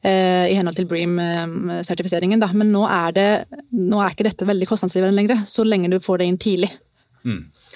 i 0.02 0.54
henhold 0.56 0.76
til 0.78 0.86
Bream-sertifiseringen. 0.88 2.40
Men 2.56 2.72
nå 2.72 2.86
er, 2.88 3.12
det, 3.12 3.28
nå 3.76 4.00
er 4.00 4.14
ikke 4.14 4.24
dette 4.24 4.48
veldig 4.48 4.68
kostnadsdrivende 4.70 5.16
lenger, 5.16 5.42
så 5.46 5.64
lenge 5.66 5.90
du 5.92 5.98
får 6.00 6.22
det 6.22 6.30
inn 6.30 6.38
tidlig. 6.40 6.70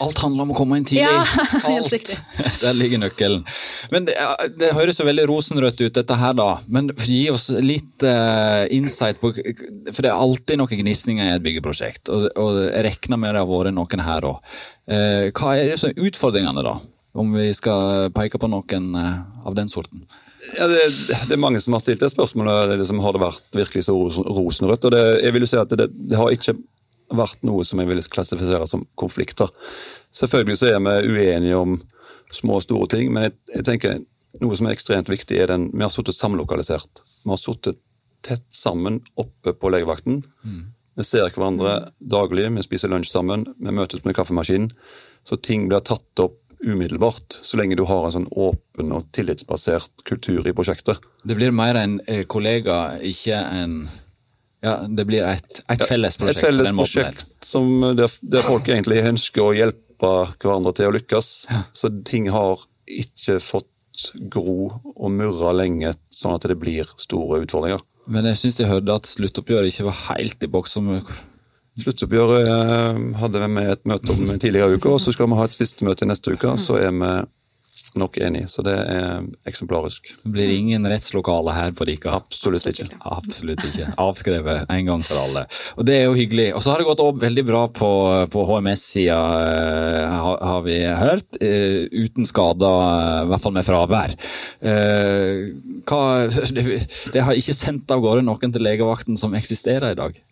Alt 0.02 0.18
handler 0.24 0.42
om 0.42 0.50
å 0.50 0.56
komme 0.58 0.78
inn 0.80 0.86
tidlig. 0.88 1.04
Ja, 1.06 1.20
helt 1.68 1.84
Alt. 1.84 1.92
riktig. 1.92 2.16
Der 2.64 2.74
ligger 2.74 3.02
nøkkelen. 3.04 3.44
Men 3.94 4.08
det, 4.08 4.16
det 4.58 4.72
høres 4.74 4.98
jo 4.98 5.06
veldig 5.06 5.26
rosenrødt 5.30 5.84
ut, 5.84 5.92
dette 5.94 6.16
her, 6.18 6.34
da. 6.38 6.48
Men 6.66 6.90
gi 6.98 7.20
oss 7.30 7.46
litt 7.62 8.02
uh, 8.02 8.64
insight 8.74 9.20
på 9.22 9.30
For 9.36 10.00
det 10.02 10.10
er 10.10 10.16
alltid 10.16 10.58
noen 10.58 10.82
gnisninger 10.82 11.30
i 11.30 11.36
et 11.36 11.46
byggeprosjekt, 11.46 12.10
og, 12.10 12.26
og 12.34 12.58
jeg 12.64 12.82
regner 12.88 13.22
med 13.22 13.36
det 13.36 13.44
har 13.44 13.52
vært 13.52 13.76
noen 13.78 14.04
her 14.08 14.28
òg. 14.32 14.58
Uh, 14.90 15.30
hva 15.30 15.54
er 15.54 15.70
det 15.70 15.78
som 15.80 15.92
er 15.92 16.10
utfordringene, 16.10 16.66
da? 16.66 16.76
Om 17.14 17.30
vi 17.38 17.46
skal 17.54 18.10
peke 18.14 18.40
på 18.42 18.50
noen 18.50 18.90
uh, 18.98 19.22
av 19.46 19.54
den 19.54 19.70
sorten? 19.70 20.02
Ja, 20.52 20.66
det, 20.68 20.82
det 21.28 21.32
er 21.36 21.40
mange 21.40 21.60
som 21.62 21.72
har 21.76 21.80
stilt 21.80 22.02
det 22.02 22.10
spørsmålet. 22.12 22.74
Liksom, 22.80 22.98
har 23.00 23.14
det 23.14 23.22
vært 23.22 23.56
virkelig 23.62 23.86
så 23.86 23.94
rosenrødt? 23.94 24.90
Og 24.90 24.92
det, 24.92 25.04
jeg 25.22 25.36
vil 25.36 25.46
jo 25.46 25.50
si 25.54 25.60
at 25.60 25.78
det, 25.78 25.86
det 26.10 26.18
har 26.18 26.34
ikke 26.34 26.58
vært 27.18 27.44
noe 27.46 27.64
som 27.66 27.80
jeg 27.80 27.90
ville 27.90 28.04
klassifisere 28.14 28.66
som 28.70 28.86
konflikter. 29.00 29.50
Selvfølgelig 30.14 30.60
så 30.60 30.72
er 30.72 30.82
vi 30.84 31.14
uenige 31.14 31.60
om 31.60 31.78
små 32.34 32.58
og 32.58 32.66
store 32.66 32.90
ting, 32.96 33.12
men 33.14 33.28
jeg, 33.28 33.36
jeg 33.54 33.66
tenker 33.68 33.98
noe 34.42 34.58
som 34.58 34.68
er 34.68 34.74
ekstremt 34.74 35.10
viktig, 35.10 35.38
er 35.38 35.52
den 35.52 35.68
Vi 35.72 35.82
har 35.84 35.92
sittet 35.94 36.18
samlokalisert. 36.18 37.04
Vi 37.22 37.30
har 37.30 37.40
sittet 37.40 37.78
tett 38.24 38.46
sammen 38.54 39.02
oppe 39.20 39.52
på 39.52 39.70
legevakten. 39.70 40.22
Vi 40.94 41.04
ser 41.04 41.26
hverandre 41.26 41.90
daglig, 41.98 42.46
vi 42.54 42.64
spiser 42.64 42.90
lunsj 42.92 43.10
sammen, 43.10 43.44
vi 43.58 43.74
møtes 43.74 44.04
med 44.06 44.16
kaffemaskinen. 44.16 44.70
Så 45.26 45.36
ting 45.42 45.68
blir 45.68 45.82
tatt 45.84 46.22
opp 46.22 46.40
umiddelbart, 46.64 47.38
så 47.44 47.58
lenge 47.60 47.76
du 47.76 47.84
har 47.88 48.06
en 48.06 48.14
sånn 48.14 48.30
åpen 48.30 48.92
og 48.96 49.10
tillitsbasert 49.12 50.04
kultur 50.08 50.46
i 50.48 50.54
prosjektet. 50.56 51.02
Det 51.24 51.36
blir 51.36 51.52
mer 51.52 51.76
en 51.76 51.98
eh, 52.08 52.22
kollega, 52.24 52.96
ikke 53.04 53.36
en 53.36 53.74
Ja, 54.64 54.78
det 54.88 55.04
blir 55.06 55.26
et, 55.28 55.60
et 55.68 55.82
felles 55.84 56.16
prosjekt. 56.16 56.38
Et 56.40 56.46
felles 56.46 56.72
prosjekt 56.72 57.26
som 57.44 57.68
der, 57.98 58.12
der 58.22 58.46
folk 58.46 58.68
egentlig 58.72 59.02
ønsker 59.04 59.44
å 59.44 59.52
hjelpe 59.56 60.12
hverandre 60.40 60.72
til 60.78 60.88
å 60.88 60.94
lykkes. 60.96 61.28
Så 61.76 61.90
ting 62.08 62.30
har 62.32 62.62
ikke 62.88 63.36
fått 63.44 63.68
gro 64.32 64.72
og 64.96 65.12
murre 65.14 65.52
lenge, 65.54 65.92
sånn 66.10 66.34
at 66.34 66.48
det 66.50 66.56
blir 66.58 66.88
store 66.98 67.42
utfordringer. 67.44 67.84
Men 68.10 68.26
jeg 68.28 68.40
syns 68.40 68.58
jeg 68.60 68.68
hørte 68.72 68.96
at 68.98 69.06
sluttoppgjøret 69.08 69.70
ikke 69.70 69.86
var 69.86 70.00
helt 70.08 70.42
i 70.44 70.50
boks. 70.50 70.74
som- 70.76 70.90
Sluttoppgjøret 71.80 72.46
eh, 72.46 72.98
hadde 73.18 73.40
vi 73.42 73.48
med 73.50 73.70
et 73.72 73.84
møte 73.88 74.12
om 74.14 74.28
tidligere 74.38 74.74
i 74.74 74.76
uka, 74.78 74.92
og 74.94 75.00
så 75.02 75.12
skal 75.14 75.26
vi 75.32 75.38
ha 75.40 75.46
et 75.48 75.56
siste 75.56 75.86
møte 75.86 76.06
neste 76.06 76.30
uke. 76.36 76.52
Så 76.60 76.76
er 76.78 76.92
vi 76.94 77.08
nok 78.00 78.18
enig, 78.22 78.44
så 78.50 78.64
det 78.66 78.74
er 78.74 79.26
eksemplarisk. 79.48 80.12
Det 80.22 80.32
blir 80.34 80.52
ingen 80.54 80.86
rettslokale 80.90 81.54
her 81.54 81.74
på 81.76 81.86
Rika. 81.88 82.14
Absolutt 82.18 82.66
ikke. 82.70 82.88
Absolutt 83.00 83.64
ikke. 83.68 83.90
Avskrevet 84.00 84.70
en 84.72 84.88
gang 84.88 85.04
for 85.06 85.22
alle. 85.22 85.44
Og 85.78 85.86
det 85.88 85.98
er 86.00 86.04
jo 86.08 86.16
hyggelig. 86.18 86.48
Og 86.56 86.64
så 86.64 86.72
har 86.72 86.82
det 86.82 86.88
gått 86.88 87.02
opp 87.04 87.20
veldig 87.22 87.46
bra 87.48 87.62
på, 87.72 87.90
på 88.32 88.44
HMS-sida, 88.50 89.20
har, 90.24 90.38
har 90.50 90.62
vi 90.66 90.78
hørt. 90.84 91.40
eh, 91.40 91.84
uten 91.92 92.26
skader, 92.28 92.78
eh, 92.90 93.22
i 93.24 93.32
hvert 93.32 93.44
fall 93.44 93.56
med 93.56 93.66
fravær. 93.66 94.14
Eh, 94.60 95.50
hva, 95.88 96.02
det, 96.28 96.66
det 97.14 97.26
har 97.26 97.38
ikke 97.38 97.56
sendt 97.56 97.90
av 97.94 98.04
gårde 98.04 98.26
noen 98.26 98.54
til 98.54 98.64
legevakten 98.64 99.18
som 99.20 99.36
eksisterer 99.38 99.94
i 99.94 100.00
dag. 100.00 100.22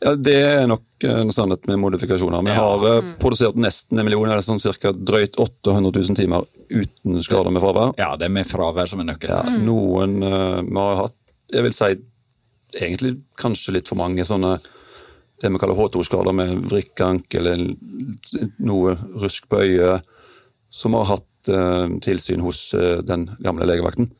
Ja, 0.00 0.14
Det 0.14 0.36
er 0.36 0.66
nok 0.68 1.04
en 1.08 1.32
sannhet 1.32 1.66
med 1.68 1.80
modifikasjoner. 1.80 2.44
Vi 2.44 2.56
har 2.56 2.86
eh, 2.90 3.12
produsert 3.20 3.56
nesten 3.60 3.98
en 4.00 4.08
million, 4.08 4.28
eller 4.28 4.44
sånn 4.44 4.60
cirka 4.62 4.92
drøyt 4.92 5.38
800 5.40 5.92
000 5.92 6.18
timer 6.18 6.44
uten 6.68 7.20
skader 7.24 7.52
med 7.54 7.64
fravær. 7.64 7.94
Ja, 8.00 8.14
det 8.20 8.28
er 8.28 8.34
med 8.34 8.48
fravær 8.48 8.90
som 8.90 9.00
er 9.00 9.08
Ja, 9.08 9.14
nøkkelen. 9.14 9.62
Noen 9.64 10.18
eh, 10.22 10.62
vi 10.66 10.80
har 10.80 11.02
hatt, 11.04 11.16
jeg 11.52 11.66
vil 11.66 11.76
si 11.76 11.92
egentlig 12.76 13.14
kanskje 13.40 13.76
litt 13.76 13.88
for 13.88 14.00
mange 14.00 14.24
sånne 14.26 14.56
det 15.40 15.50
vi 15.52 15.60
kaller 15.60 15.76
H2-skader 15.76 16.32
med 16.32 16.64
vrikkank 16.70 17.34
eller 17.36 17.60
noe 18.64 18.94
rusk 19.20 19.48
på 19.52 19.60
øyet, 19.66 20.06
som 20.72 20.96
har 20.96 21.10
hatt 21.10 21.26
eh, 21.52 21.86
tilsyn 22.04 22.44
hos 22.44 22.68
uh, 22.74 22.98
den 23.06 23.30
gamle 23.44 23.68
legevakten. 23.68 24.10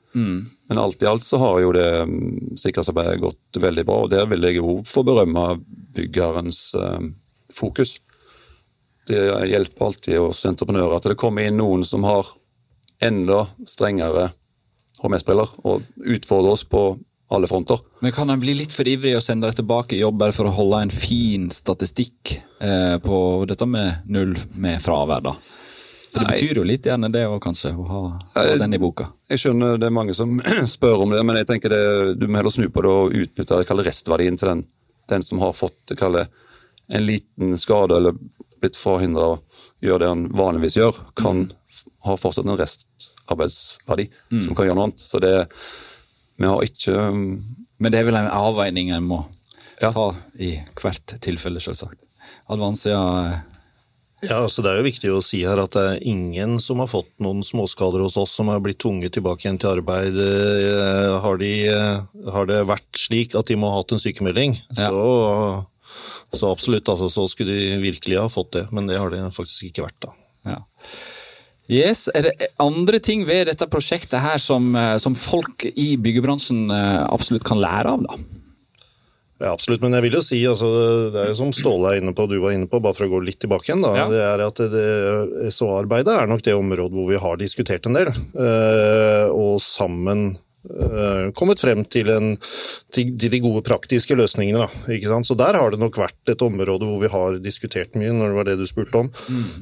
Men 0.68 0.78
alt 0.78 1.02
i 1.02 1.06
alt 1.06 1.22
så 1.22 1.38
har 1.38 1.60
jo 1.60 1.72
det 1.76 1.88
um, 2.08 2.54
sikkerhetsarbeidet 2.56 3.20
gått 3.20 3.58
veldig 3.60 3.84
bra, 3.84 3.98
og 4.04 4.12
der 4.14 4.24
vil 4.30 4.46
jeg 4.48 4.56
jo 4.56 4.78
få 4.88 5.04
berømme 5.04 5.58
byggerens 5.96 6.60
eh, 6.80 7.10
fokus. 7.52 7.98
Det 9.06 9.20
hjelper 9.50 9.86
alltid 9.86 10.22
oss 10.22 10.46
entreprenører 10.48 10.96
at 10.96 11.10
det 11.10 11.18
kommer 11.20 11.44
inn 11.46 11.60
noen 11.60 11.84
som 11.86 12.06
har 12.08 12.32
enda 13.04 13.44
strengere 13.68 14.30
HMS-briller 15.02 15.52
og 15.68 15.84
utfordrer 16.00 16.56
oss 16.56 16.64
på 16.64 16.86
alle 17.28 17.50
fronter. 17.50 17.82
Men 18.00 18.14
kan 18.16 18.30
en 18.32 18.40
bli 18.40 18.54
litt 18.56 18.72
for 18.72 18.88
ivrig 18.88 19.12
og 19.18 19.22
sende 19.24 19.50
deg 19.50 19.60
tilbake 19.60 19.98
i 19.98 20.00
jobb 20.00 20.16
bare 20.22 20.34
for 20.34 20.48
å 20.48 20.56
holde 20.56 20.80
en 20.86 20.94
fin 20.94 21.48
statistikk 21.52 22.38
eh, 22.62 22.96
på 23.04 23.20
dette 23.50 23.68
med 23.68 24.08
null 24.08 24.32
med 24.56 24.80
fravær, 24.82 25.28
da? 25.28 25.36
For 26.16 26.24
det 26.24 26.33
betyr 26.33 26.61
jo 26.61 26.64
litt 26.66 26.87
gjerne 26.88 27.11
det 27.12 27.22
òg, 27.29 27.37
kanskje, 27.44 27.74
å 27.76 27.85
ha, 27.90 28.00
ha 28.35 28.44
den 28.62 28.74
i 28.74 28.81
boka. 28.81 29.11
Jeg 29.31 29.42
skjønner 29.42 29.76
det 29.81 29.90
er 29.90 29.94
mange 29.94 30.14
som 30.16 30.38
spør 30.76 31.05
om 31.05 31.12
det, 31.14 31.20
men 31.29 31.37
jeg 31.42 31.48
tenker 31.50 31.72
det, 31.72 31.83
du 32.20 32.26
må 32.26 32.40
heller 32.40 32.55
snu 32.55 32.66
på 32.72 32.83
det 32.87 32.92
og 32.92 33.14
utnytte 33.20 33.61
det, 33.61 33.76
restverdien 33.90 34.38
til 34.40 34.50
den, 34.52 34.64
den 35.12 35.22
som 35.26 35.42
har 35.44 35.52
fått 35.57 35.94
kalle, 36.00 36.26
en 36.88 37.02
liten 37.07 37.57
skade 37.59 37.96
eller 37.98 38.16
blitt 38.62 38.76
forhindra 38.79 39.33
å 39.35 39.38
gjøre 39.85 40.05
det 40.05 40.11
han 40.12 40.26
vanligvis 40.38 40.76
gjør, 40.79 41.00
kan 41.18 41.48
ha 42.07 42.14
fortsatt 42.16 42.46
en 42.46 42.57
restarbeidsverdi 42.57 44.07
som 44.46 44.55
kan 44.57 44.68
gjøre 44.68 44.76
noe 44.79 44.87
annet. 44.88 45.02
Så 45.02 45.20
det, 45.22 45.33
vi 46.38 46.46
har 46.48 46.62
ikke 46.64 46.94
um, 47.11 47.24
Men 47.83 47.92
det 47.92 48.00
er 48.00 48.07
vel 48.09 48.16
en 48.22 48.31
avveining 48.33 48.92
en 48.96 49.05
må 49.11 49.24
Ja. 49.83 49.90
ta 49.92 50.07
i 50.40 50.55
hvert 50.81 51.18
tilfelle, 51.20 51.61
selvsagt. 51.61 51.98
Advansia 52.48 53.00
eh, 53.26 53.40
Ja, 54.24 54.38
altså 54.46 54.62
Det 54.64 54.70
er 54.70 54.79
jo 54.81 54.87
viktig 54.87 55.11
å 55.12 55.18
si 55.24 55.42
her 55.44 55.61
at 55.61 55.74
det 55.76 55.83
er 55.90 56.05
ingen 56.09 56.57
som 56.62 56.81
har 56.81 56.88
fått 56.88 57.11
noen 57.20 57.42
småskader 57.44 58.00
hos 58.00 58.16
oss 58.16 58.33
som 58.38 58.48
har 58.48 58.62
blitt 58.64 58.79
tvunget 58.81 59.12
tilbake 59.12 59.44
igjen 59.44 59.59
til 59.61 59.74
arbeid. 59.76 60.16
Eh, 60.16 61.18
Har, 61.20 61.37
de, 61.37 61.50
eh, 61.68 62.31
har 62.33 62.46
det 62.48 62.62
vært 62.66 62.96
slik 62.96 63.37
at 63.37 63.50
de 63.50 63.59
må 63.61 63.68
ha 63.68 63.83
hatt 63.83 63.92
en 63.92 64.00
sykemelding, 64.00 64.57
Ja. 64.79 64.88
så, 64.88 65.66
så 66.33 66.48
absolutt. 66.50 66.88
Altså, 66.88 67.11
så 67.12 67.26
skulle 67.29 67.52
de 67.52 67.76
virkelig 67.85 68.16
ha 68.22 68.29
fått 68.33 68.52
det, 68.57 68.64
men 68.72 68.87
det 68.88 68.96
har 68.98 69.11
det 69.12 69.20
faktisk 69.37 69.68
ikke 69.68 69.85
vært. 69.90 70.00
da. 70.00 70.14
Ja. 70.46 70.59
Yes, 71.68 72.09
Er 72.14 72.22
det 72.22 72.48
andre 72.62 72.98
ting 73.02 73.24
ved 73.26 73.48
dette 73.48 73.66
prosjektet 73.68 74.20
her 74.22 74.38
som, 74.38 74.74
eh, 74.76 74.96
som 74.98 75.14
folk 75.14 75.66
i 75.76 75.96
byggebransjen 76.00 76.70
absolutt 77.11 77.44
kan 77.44 77.59
lære 77.61 77.92
av? 77.92 78.02
da? 78.09 78.16
Ja, 79.37 79.51
absolutt, 79.53 79.83
men 79.85 79.92
jeg 79.92 80.07
vil 80.07 80.16
jo 80.16 80.22
si, 80.25 80.38
altså, 80.49 80.70
det 81.12 81.20
er 81.20 81.29
jo 81.29 81.37
som 81.37 81.51
Ståle 81.53 81.90
er 81.92 82.01
inne 82.01 82.14
på, 82.16 82.25
du 82.31 82.38
var 82.40 82.55
inne 82.57 82.70
på, 82.72 82.81
bare 82.81 82.96
for 82.96 83.05
å 83.05 83.12
gå 83.12 83.20
litt 83.27 83.40
tilbake 83.42 83.68
igjen, 83.68 83.85
da, 83.85 83.92
Ja. 83.99 84.07
det 84.09 84.22
er 84.25 84.44
at 84.46 84.62
det, 84.72 84.87
SO-arbeidet 85.53 86.14
er 86.16 86.31
nok 86.31 86.40
det 86.46 86.57
området 86.57 86.96
hvor 86.96 87.11
vi 87.11 87.20
har 87.20 87.37
diskutert 87.37 87.85
en 87.85 87.99
del, 87.99 88.09
eh, 88.09 89.29
og 89.29 89.61
sammen 89.61 90.38
eh, 90.72 91.29
kommet 91.37 91.61
frem 91.61 91.85
til, 91.85 92.09
en, 92.14 92.33
til, 92.96 93.12
de 93.12 93.42
gode 93.44 93.61
praktiske 93.68 94.16
løsningene. 94.16 94.64
Da? 94.64 95.20
Så 95.20 95.37
der 95.37 95.61
har 95.61 95.70
det 95.70 95.83
nok 95.85 96.01
vært 96.01 96.33
et 96.33 96.40
område 96.42 96.88
hvor 96.88 97.05
vi 97.05 97.12
har 97.12 97.37
diskutert 97.44 97.92
mye, 97.94 98.16
når 98.16 98.33
det 98.33 98.40
var 98.40 98.49
det 98.49 98.59
du 98.62 98.66
spurte 98.66 99.05
om. 99.05 99.12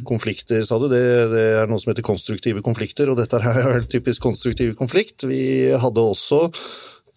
Konflikter, 0.07 0.63
sa 0.65 0.79
du, 0.79 0.87
det, 0.87 1.03
det 1.35 1.47
er 1.59 1.67
noe 1.67 1.83
som 1.83 1.91
heter 1.91 2.07
konstruktive 2.07 2.63
konflikter, 2.63 3.11
og 3.11 3.19
dette 3.19 3.43
er 3.43 3.91
typisk 3.91 4.23
konstruktiv 4.23 4.79
konflikt. 4.79 5.27
Vi 5.27 5.75
hadde 5.75 6.11
også 6.15 6.45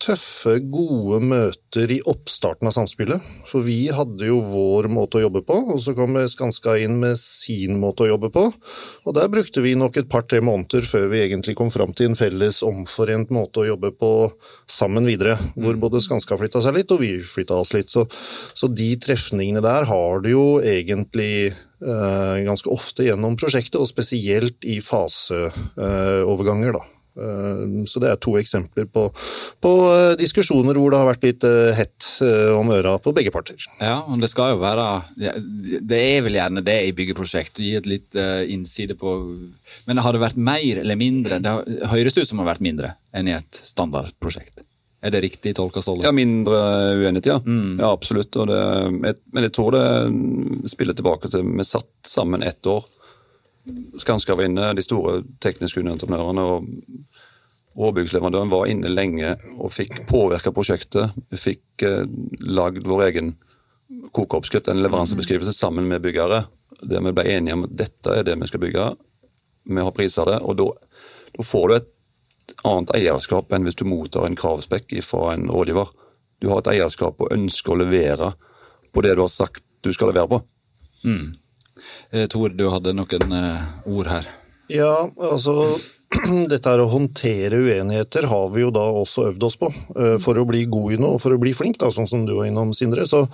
tøffe, 0.02 0.58
gode 0.70 1.20
møter 1.26 1.92
i 1.94 1.98
oppstarten 2.08 2.70
av 2.70 2.74
samspillet. 2.76 3.24
For 3.50 3.66
vi 3.66 3.88
hadde 3.94 4.30
jo 4.30 4.38
vår 4.46 4.90
måte 4.94 5.20
å 5.20 5.24
jobbe 5.26 5.42
på, 5.48 5.58
og 5.74 5.80
så 5.84 5.96
kom 5.98 6.18
Skanska 6.30 6.78
inn 6.82 7.00
med 7.02 7.18
sin 7.20 7.80
måte 7.82 8.06
å 8.06 8.12
jobbe 8.12 8.30
på. 8.34 8.46
Og 9.08 9.16
der 9.18 9.30
brukte 9.34 9.64
vi 9.66 9.76
nok 9.80 9.98
et 9.98 10.10
par-tre 10.12 10.42
måneder 10.46 10.86
før 10.86 11.08
vi 11.14 11.24
egentlig 11.26 11.58
kom 11.58 11.72
fram 11.74 11.94
til 11.98 12.12
en 12.12 12.20
felles, 12.20 12.62
omforent 12.66 13.34
måte 13.34 13.64
å 13.64 13.70
jobbe 13.72 13.94
på 13.98 14.12
sammen 14.70 15.08
videre. 15.10 15.38
Hvor 15.58 15.80
både 15.82 16.04
Skanska 16.06 16.38
flytta 16.40 16.62
seg 16.64 16.78
litt, 16.78 16.94
og 16.94 17.02
vi 17.04 17.14
flytta 17.26 17.58
oss 17.58 17.74
litt. 17.76 17.94
Så, 17.94 18.06
så 18.58 18.70
de 18.70 18.92
trefningene 19.02 19.64
der 19.66 19.88
har 19.90 20.22
du 20.24 20.30
jo 20.34 20.46
egentlig 20.62 21.48
eh, 21.50 22.36
ganske 22.48 22.70
ofte 22.74 23.08
gjennom 23.08 23.38
prosjektet, 23.40 23.80
og 23.82 23.90
spesielt 23.90 24.68
i 24.68 24.78
faseoverganger, 24.84 26.78
da. 26.78 26.86
Eh, 27.18 27.86
Så 27.90 28.02
det 28.02 28.12
er 28.12 28.20
to 28.22 28.36
eksempler 28.40 28.86
på, 28.94 29.08
på 29.64 29.72
eh, 29.94 30.14
diskusjoner 30.20 30.78
hvor 30.78 30.94
det 30.94 31.00
har 31.02 31.10
vært 31.10 31.26
litt 31.26 31.48
eh, 31.48 31.74
hett 31.78 32.06
om 32.58 32.70
øra 32.74 32.96
på 33.02 33.14
begge 33.14 33.30
parter. 33.34 33.62
Ja, 33.78 34.00
og 34.08 34.22
det 34.24 34.30
skal 34.32 34.56
jo 34.56 34.62
være 34.64 34.86
Det 35.18 36.00
er 36.00 36.24
vel 36.26 36.38
gjerne 36.40 36.64
det 36.66 36.78
i 36.88 36.94
byggeprosjekt, 36.98 37.60
å 37.62 37.66
gi 37.66 37.76
et 37.78 37.90
litt 37.90 38.18
innside 38.50 38.96
på 38.98 39.12
Men 39.86 40.02
har 40.02 40.16
det 40.16 40.24
vært 40.24 40.40
mer 40.42 40.82
eller 40.82 40.98
mindre? 40.98 41.38
Det 41.44 41.54
høres 41.92 42.18
ut 42.18 42.26
som 42.26 42.40
det 42.40 42.46
har 42.46 42.54
vært 42.56 42.66
mindre 42.66 42.96
enn 43.14 43.30
i 43.30 43.36
et 43.38 43.62
standardprosjekt. 43.62 44.64
Er 45.06 45.14
det 45.14 45.22
riktig 45.28 45.54
tolka, 45.60 45.82
Ståle? 45.86 46.08
Ja, 46.08 46.12
mindre 46.16 46.58
uenighet, 46.98 47.30
ja. 47.30 47.38
Ja, 47.46 47.92
absolutt. 47.92 48.34
Og 48.42 48.50
det, 48.50 48.62
men 48.98 49.46
jeg 49.46 49.54
tror 49.54 49.78
det 49.78 49.86
spiller 50.74 50.98
tilbake 50.98 51.30
til 51.30 51.46
Vi 51.46 51.68
satt 51.68 51.92
sammen 52.10 52.42
ett 52.42 52.66
år. 52.66 52.82
Skanska 53.98 54.36
var 54.36 54.48
inne, 54.48 54.74
de 54.78 54.84
store 54.86 55.22
tekniske 55.44 55.82
underentreprenørene 55.82 56.44
og 56.48 56.70
råbyggsleverandøren 57.78 58.52
var 58.52 58.70
inne 58.72 58.90
lenge 58.92 59.36
og 59.58 59.74
fikk 59.74 60.06
påvirka 60.10 60.54
prosjektet. 60.54 61.14
Vi 61.32 61.40
fikk 61.40 61.86
eh, 61.86 62.06
lagd 62.42 62.88
vår 62.90 63.04
egen 63.10 63.36
kokeoppskrift, 64.16 64.68
en 64.68 64.82
leveransebeskrivelse 64.82 65.54
sammen 65.54 65.88
med 65.90 66.02
byggere. 66.02 66.46
Der 66.82 67.04
vi 67.06 67.14
ble 67.14 67.28
enige 67.36 67.58
om 67.58 67.68
at 67.68 67.78
dette 67.78 68.16
er 68.16 68.26
det 68.26 68.38
vi 68.42 68.50
skal 68.50 68.64
bygge. 68.64 68.88
Vi 69.68 69.86
har 69.86 69.96
priser 69.96 70.30
det. 70.30 70.40
Og 70.42 70.58
da, 70.60 70.68
får 71.44 71.68
du 71.68 71.76
et 71.78 71.94
annet 72.66 72.94
eierskap 72.98 73.54
enn 73.54 73.68
hvis 73.68 73.78
du 73.78 73.86
mottar 73.88 74.26
en 74.26 74.38
kravspekk 74.38 74.96
fra 75.06 75.34
en 75.36 75.50
rådgiver. 75.52 75.94
Du 76.42 76.50
har 76.52 76.62
et 76.62 76.72
eierskap 76.76 77.22
og 77.22 77.34
ønsker 77.34 77.74
å 77.74 77.82
levere 77.84 78.34
på 78.94 79.04
det 79.06 79.16
du 79.18 79.24
har 79.26 79.34
sagt 79.34 79.66
du 79.86 79.92
skal 79.94 80.12
levere 80.12 80.32
på. 80.32 80.42
Eh, 81.06 81.28
Tor, 82.32 82.56
du 82.56 82.68
hadde 82.74 82.96
noen 82.98 83.38
eh, 83.38 83.62
ord 83.90 84.12
her. 84.12 84.28
Ja, 84.72 85.08
altså 85.24 85.78
dette 86.52 86.72
her 86.72 86.82
å 86.84 86.88
håndtere 86.92 87.60
uenigheter 87.60 88.28
har 88.32 88.48
vi 88.54 88.62
jo 88.64 88.70
da 88.76 88.84
også 89.02 89.26
øvd 89.32 89.44
oss 89.48 89.58
på. 89.60 89.70
Eh, 90.00 90.16
For 90.24 90.40
å 90.40 90.46
bli 90.48 90.66
god 90.72 90.96
i 90.96 91.00
noe 91.02 91.18
og 91.18 91.22
for 91.24 91.36
å 91.36 91.40
bli 91.42 91.54
flink, 91.56 91.80
da, 91.82 91.92
sånn 91.94 92.08
som 92.10 92.24
du 92.28 92.34
var 92.38 92.48
innom, 92.48 92.72
Sindre, 92.76 93.04
så, 93.10 93.26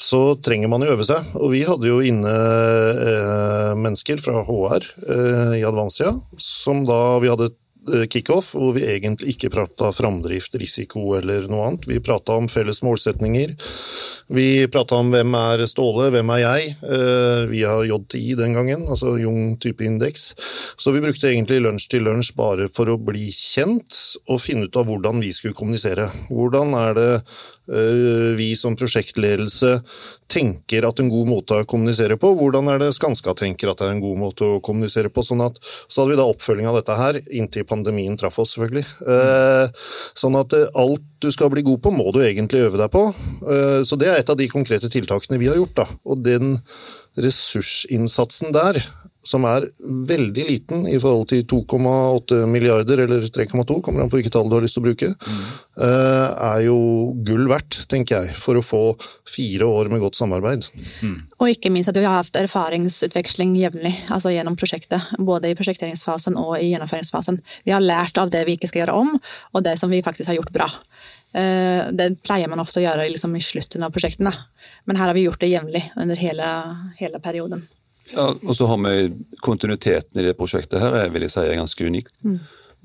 så 0.00 0.22
trenger 0.40 0.72
man 0.72 0.84
jo 0.84 0.94
øve 0.96 1.06
seg. 1.08 1.28
Og 1.40 1.52
vi 1.52 1.62
hadde 1.68 1.90
jo 1.90 2.00
inne 2.04 2.32
eh, 2.32 3.72
mennesker 3.76 4.20
fra 4.22 4.44
HR 4.48 4.90
eh, 5.06 5.54
i 5.60 5.64
Advansia, 5.68 6.14
som 6.40 6.84
da 6.88 7.00
vi 7.22 7.32
hadde 7.32 7.50
eh, 7.52 7.60
kickoff 8.10 8.52
hvor 8.56 8.74
vi 8.76 8.84
egentlig 8.88 9.34
ikke 9.34 9.50
prata 9.54 9.92
framdrift, 9.94 10.54
risiko 10.60 11.14
eller 11.18 11.46
noe 11.50 11.70
annet. 11.70 11.88
Vi 11.90 12.00
prata 12.04 12.36
om 12.38 12.48
felles 12.50 12.82
målsetninger. 12.86 13.54
Vi 14.36 14.66
prata 14.72 14.98
om 14.98 15.12
hvem 15.14 15.34
er 15.38 15.64
Ståle, 15.70 16.08
hvem 16.14 16.32
er 16.34 16.42
jeg. 16.42 16.76
Eh, 16.82 17.42
Vi 17.50 17.62
har 17.62 17.84
JTI 17.86 18.34
den 18.38 18.56
gangen, 18.56 18.86
altså 18.90 19.16
Jung 19.20 19.56
type 19.62 19.84
indeks. 19.84 20.32
Så 20.76 20.92
vi 20.92 21.02
brukte 21.04 21.30
egentlig 21.30 21.60
lunsj 21.62 21.88
til 21.92 22.06
lunsj 22.08 22.34
bare 22.36 22.68
for 22.74 22.90
å 22.90 22.98
bli 22.98 23.28
kjent 23.30 24.18
og 24.26 24.42
finne 24.42 24.66
ut 24.66 24.76
av 24.76 24.88
hvordan 24.90 25.22
vi 25.22 25.32
skulle 25.36 25.56
kommunisere. 25.56 26.08
Hvordan 26.30 26.74
er 26.78 26.96
det 26.98 27.10
eh, 27.14 27.36
vi 27.66 28.52
som 28.58 28.76
prosjektledelse 28.78 29.80
tenker 30.30 30.86
at 30.86 31.00
en 31.00 31.10
god 31.10 31.28
måte 31.30 31.60
å 31.60 31.66
kommunisere 31.68 32.16
på, 32.20 32.32
hvordan 32.38 32.70
er 32.72 32.80
det 32.82 32.92
Skanska 32.96 33.34
tenker 33.38 33.70
at 33.70 33.80
det 33.80 33.88
er 33.88 33.94
en 33.94 34.02
god 34.02 34.18
måte 34.20 34.48
å 34.56 34.60
kommunisere 34.64 35.10
på. 35.12 35.24
Sånn 35.26 35.42
at, 35.44 35.58
så 35.62 36.02
hadde 36.02 36.14
vi 36.14 36.18
da 36.20 36.26
oppfølging 36.30 36.68
av 36.70 36.78
dette 36.80 36.96
her, 36.98 37.20
inntil 37.30 37.66
pandemien 37.68 38.18
traff 38.18 38.38
oss, 38.42 38.56
selvfølgelig. 38.56 38.84
Eh, 39.06 39.86
sånn 40.18 40.38
at 40.38 40.56
eh, 40.56 40.68
alt 40.78 41.04
du 41.22 41.30
skal 41.34 41.50
bli 41.52 41.64
god 41.66 41.82
på, 41.84 41.94
må 41.94 42.10
du 42.14 42.20
egentlig 42.24 42.64
øve 42.66 42.80
deg 42.82 42.92
på. 42.94 43.06
Eh, 43.46 43.80
så 43.86 43.98
det 44.00 44.10
er 44.10 44.20
et 44.20 44.32
av 44.32 44.38
de 44.38 44.50
konkrete 44.50 44.90
tiltakene 44.92 45.40
vi 45.42 45.50
har 45.50 45.58
gjort. 45.60 45.76
da. 45.78 45.88
Og 46.06 46.22
den 46.26 46.56
ressursinnsatsen 47.16 48.54
der, 48.56 48.82
som 49.26 49.44
er 49.48 49.68
veldig 49.82 50.44
liten 50.48 50.86
i 50.90 50.96
forhold 51.02 51.28
til 51.32 51.44
2,8 51.50 52.42
milliarder, 52.50 53.04
eller 53.04 53.26
3,2, 53.26 53.80
kommer 53.84 54.04
an 54.04 54.12
på 54.12 54.20
hvilket 54.20 54.36
tall 54.36 54.50
du 54.50 54.56
har 54.56 54.64
lyst 54.64 54.78
til 54.78 54.84
å 54.84 54.86
bruke, 54.86 55.10
mm. 55.12 55.42
er 56.46 56.60
jo 56.66 56.78
gull 57.26 57.48
verdt, 57.50 57.82
tenker 57.90 58.20
jeg, 58.20 58.36
for 58.38 58.58
å 58.58 58.64
få 58.64 58.82
fire 59.28 59.68
år 59.68 59.90
med 59.92 60.02
godt 60.04 60.18
samarbeid. 60.18 60.68
Og 61.40 61.52
ikke 61.52 61.72
minst 61.74 61.90
at 61.92 61.98
vi 61.98 62.06
har 62.06 62.22
hatt 62.22 62.38
erfaringsutveksling 62.40 63.56
jevnlig 63.60 63.94
altså 64.12 64.32
gjennom 64.32 64.56
prosjektet. 64.58 65.12
Både 65.18 65.50
i 65.50 65.58
prosjekteringsfasen 65.58 66.38
og 66.40 66.56
i 66.60 66.70
gjennomføringsfasen. 66.70 67.42
Vi 67.66 67.74
har 67.74 67.84
lært 67.84 68.18
av 68.20 68.32
det 68.32 68.46
vi 68.48 68.56
ikke 68.56 68.70
skal 68.70 68.84
gjøre 68.84 68.98
om, 69.02 69.14
og 69.52 69.66
det 69.66 69.76
som 69.80 69.92
vi 69.92 70.04
faktisk 70.06 70.32
har 70.32 70.40
gjort 70.40 70.54
bra. 70.54 70.70
Eh, 71.36 71.92
Det 71.92 72.10
pleier 72.24 72.48
man 72.48 72.62
ofte 72.62 72.80
å 72.80 72.86
gjøre 72.86 73.08
liksom 73.12 73.34
i 73.36 73.44
slutten 73.44 73.84
av 73.84 73.92
prosjektene, 73.94 74.32
men 74.86 74.96
her 74.96 75.10
har 75.10 75.16
vi 75.16 75.26
gjort 75.26 75.42
det 75.42 75.52
jevnlig 75.52 75.84
under 75.96 76.16
hele, 76.16 76.46
hele 77.00 77.20
perioden. 77.20 77.66
Ja, 78.12 78.28
og 78.34 78.54
så 78.54 78.68
har 78.70 78.78
vi 78.84 79.12
kontinuiteten 79.42 80.20
i 80.20 80.26
det 80.28 80.36
prosjektet 80.38 80.80
her, 80.80 80.94
er, 80.94 81.10
vil 81.10 81.24
jeg 81.26 81.32
si, 81.34 81.40
er 81.42 81.58
ganske 81.58 81.86
unikt. 81.88 82.14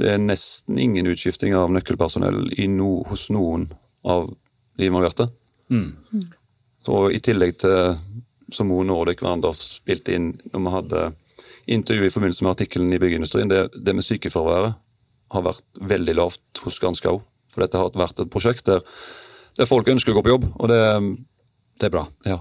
Det 0.01 0.09
er 0.09 0.17
nesten 0.17 0.79
ingen 0.81 1.05
utskifting 1.11 1.53
av 1.53 1.69
nøkkelpersonell 1.75 2.47
i 2.57 2.65
no, 2.71 3.03
hos 3.09 3.27
noen 3.29 3.67
av 4.07 4.31
de 4.79 4.87
involverte. 4.89 5.27
Så 6.81 7.11
I 7.13 7.19
tillegg 7.21 7.57
til 7.61 7.93
som 8.51 8.67
Mo 8.67 8.81
Nordic 8.83 9.21
og 9.23 9.29
Anders 9.35 9.61
spilte 9.77 10.15
inn 10.17 10.31
når 10.51 10.63
vi 10.65 10.73
hadde 10.75 11.03
intervju 11.71 12.07
i 12.07 12.11
forbindelse 12.11 12.43
med 12.43 12.51
artikkelen 12.55 12.93
i 12.95 12.99
byggeindustrien, 12.99 13.47
det, 13.51 13.69
det 13.77 13.93
med 13.95 14.03
sykefraværet 14.03 14.73
har 15.31 15.45
vært 15.45 15.63
veldig 15.93 16.15
lavt 16.17 16.63
hos 16.65 16.75
Skanska 16.79 17.13
òg. 17.13 17.21
For 17.53 17.63
dette 17.63 17.79
har 17.79 17.93
vært 17.95 18.19
et 18.19 18.31
prosjekt 18.31 18.65
der, 18.67 18.81
der 19.59 19.69
folk 19.69 19.87
ønsker 19.91 20.11
å 20.11 20.17
gå 20.17 20.25
på 20.25 20.33
jobb, 20.33 20.47
og 20.57 20.71
det, 20.71 20.81
Det 21.79 21.87
er 21.87 21.93
bra. 21.93 22.07
ja. 22.25 22.39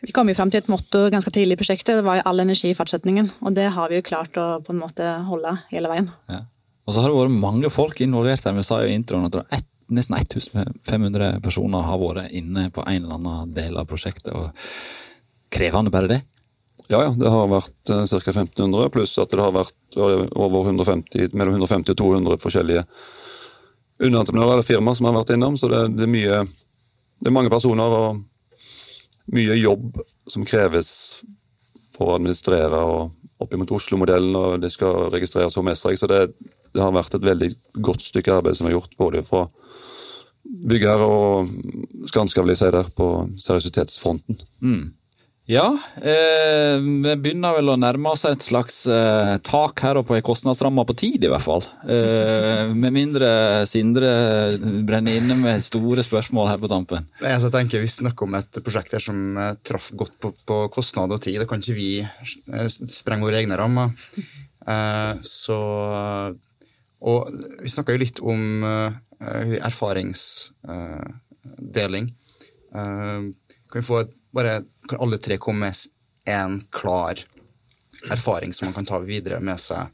Vi 0.00 0.14
kom 0.16 0.30
jo 0.30 0.36
fram 0.36 0.50
til 0.52 0.62
et 0.62 0.70
motto 0.72 1.06
ganske 1.12 1.32
tidlig 1.34 1.58
i 1.58 1.60
prosjektet, 1.60 1.98
det 1.98 2.06
var 2.06 2.20
jo 2.20 2.26
all 2.30 2.40
energi 2.40 2.70
i 2.72 2.76
fortsetningen. 2.76 3.28
Og 3.44 3.56
det 3.56 3.68
har 3.74 3.90
vi 3.92 4.00
jo 4.00 4.06
klart 4.06 4.38
å 4.40 4.46
på 4.64 4.72
en 4.74 4.80
måte 4.80 5.10
holde 5.28 5.58
hele 5.72 5.90
veien. 5.92 6.08
Ja. 6.32 6.44
Og 6.88 6.94
så 6.94 7.02
har 7.02 7.12
det 7.12 7.18
vært 7.20 7.42
mange 7.42 7.70
folk 7.70 8.00
involvert 8.02 8.46
her. 8.48 8.56
Vi 8.56 8.64
sa 8.66 8.80
jo 8.82 8.90
i 8.90 8.96
introen 8.96 9.28
at 9.28 9.34
det 9.34 9.42
var 9.42 9.58
ett- 9.58 9.66
nesten 9.90 10.16
1500 10.16 11.40
personer 11.42 11.82
har 11.82 11.98
vært 11.98 12.32
inne 12.32 12.70
på 12.70 12.82
en 12.86 13.04
eller 13.04 13.14
annen 13.18 13.54
del 13.54 13.76
av 13.76 13.86
prosjektet. 13.90 14.32
og 14.32 14.50
Krevende 15.50 15.90
bare 15.90 16.08
det. 16.08 16.22
Ja, 16.88 17.04
ja, 17.04 17.10
det 17.14 17.30
har 17.30 17.46
vært 17.50 17.90
uh, 17.90 18.02
ca. 18.06 18.32
1500, 18.32 18.90
pluss 18.90 19.18
at 19.18 19.30
det 19.30 19.38
har 19.38 19.52
vært 19.54 19.98
over 19.98 20.64
150, 20.66 21.34
mellom 21.34 21.54
150 21.58 21.92
og 21.94 21.98
200 22.00 22.40
forskjellige 22.42 22.84
underentreprenører 24.00 24.56
eller 24.56 24.66
firmaer 24.66 24.98
som 24.98 25.06
har 25.06 25.18
vært 25.18 25.34
innom. 25.36 25.58
Så 25.60 25.70
det, 25.70 25.84
det, 25.98 26.06
er 26.06 26.10
mye, 26.10 26.40
det 27.20 27.30
er 27.30 27.36
mange 27.36 27.52
personer 27.52 27.94
og 27.98 28.24
mye 29.34 29.56
jobb 29.60 30.00
som 30.30 30.46
kreves 30.48 30.90
for 31.96 32.10
å 32.10 32.18
administrere 32.18 32.80
og 32.86 33.16
opp 33.40 33.56
mot 33.56 33.72
Oslo-modellen, 33.72 34.36
og 34.36 34.60
det 34.62 34.72
skal 34.74 35.08
registreres 35.12 35.56
for 35.56 35.66
Mesreg. 35.66 35.98
Så 35.98 36.08
det, 36.10 36.26
det 36.74 36.82
har 36.82 36.92
vært 36.94 37.16
et 37.16 37.24
veldig 37.24 37.50
godt 37.84 38.04
stykke 38.04 38.36
arbeid 38.40 38.58
som 38.58 38.68
er 38.68 38.76
gjort, 38.76 38.96
både 39.00 39.24
fra 39.26 39.46
byggherre 40.44 41.06
og 41.06 41.50
Skanska, 42.10 42.42
vil 42.42 42.54
jeg 42.54 42.60
si 42.62 42.70
der, 42.74 42.88
på 42.96 43.10
seriøsitetsfronten. 43.40 44.40
Ja, 45.48 45.78
eh, 45.96 46.76
vi 46.78 47.16
begynner 47.18 47.54
vel 47.56 47.68
å 47.72 47.76
nærme 47.80 48.10
oss 48.12 48.24
et 48.28 48.42
slags 48.44 48.86
eh, 48.86 49.38
tak 49.42 49.80
her 49.82 49.96
og 49.98 50.06
på 50.06 50.14
en 50.14 50.22
kostnadsramme 50.22 50.84
på 50.86 50.94
tid, 51.00 51.24
i 51.24 51.28
hvert 51.32 51.42
fall. 51.42 51.64
Eh, 51.90 52.68
med 52.82 52.92
mindre 52.94 53.30
Sindre 53.66 54.10
brenner 54.86 55.16
inne 55.18 55.34
med 55.40 55.62
store 55.64 56.02
spørsmål 56.06 56.48
her 56.52 56.58
på 56.62 56.68
tampen. 56.70 57.06
Altså, 57.22 57.46
jeg 57.48 57.54
tenker 57.56 57.80
Vi 57.82 57.88
snakker 57.90 58.24
om 58.28 58.34
et 58.38 58.60
prosjekt 58.62 58.92
her 58.94 59.02
som 59.02 59.36
eh, 59.40 59.54
traff 59.66 59.90
godt 59.98 60.14
på, 60.22 60.28
på 60.46 60.56
kostnad 60.76 61.10
og 61.16 61.20
tid. 61.24 61.40
Da 61.42 61.46
kan 61.50 61.60
ikke 61.64 61.80
vi 61.80 61.90
eh, 62.04 62.68
sprenge 62.70 63.26
våre 63.26 63.38
egne 63.40 63.56
rammer. 63.58 63.88
Eh, 64.68 65.14
så 65.26 65.58
Og 67.00 67.20
vi 67.64 67.68
snakka 67.72 67.92
jo 67.96 68.04
litt 68.04 68.18
om 68.20 68.40
eh, 68.70 68.92
erfaringsdeling. 69.64 72.06
Eh, 72.70 73.20
kan 73.70 73.78
vi 73.80 73.88
få 73.88 73.96
et, 74.04 74.12
bare 74.30 74.60
alle 74.98 75.20
tre 75.22 75.38
komme 75.42 75.68
med 75.68 76.30
en 76.30 76.60
klar 76.74 77.20
erfaring 78.10 78.52
som 78.52 78.68
man 78.68 78.74
kan 78.74 78.88
ta 78.88 79.00
videre 79.04 79.40
med 79.44 79.60
seg 79.60 79.90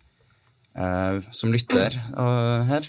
eh, 0.78 1.18
som 1.34 1.52
lytter 1.52 1.96
eh, 1.96 2.70
her? 2.70 2.88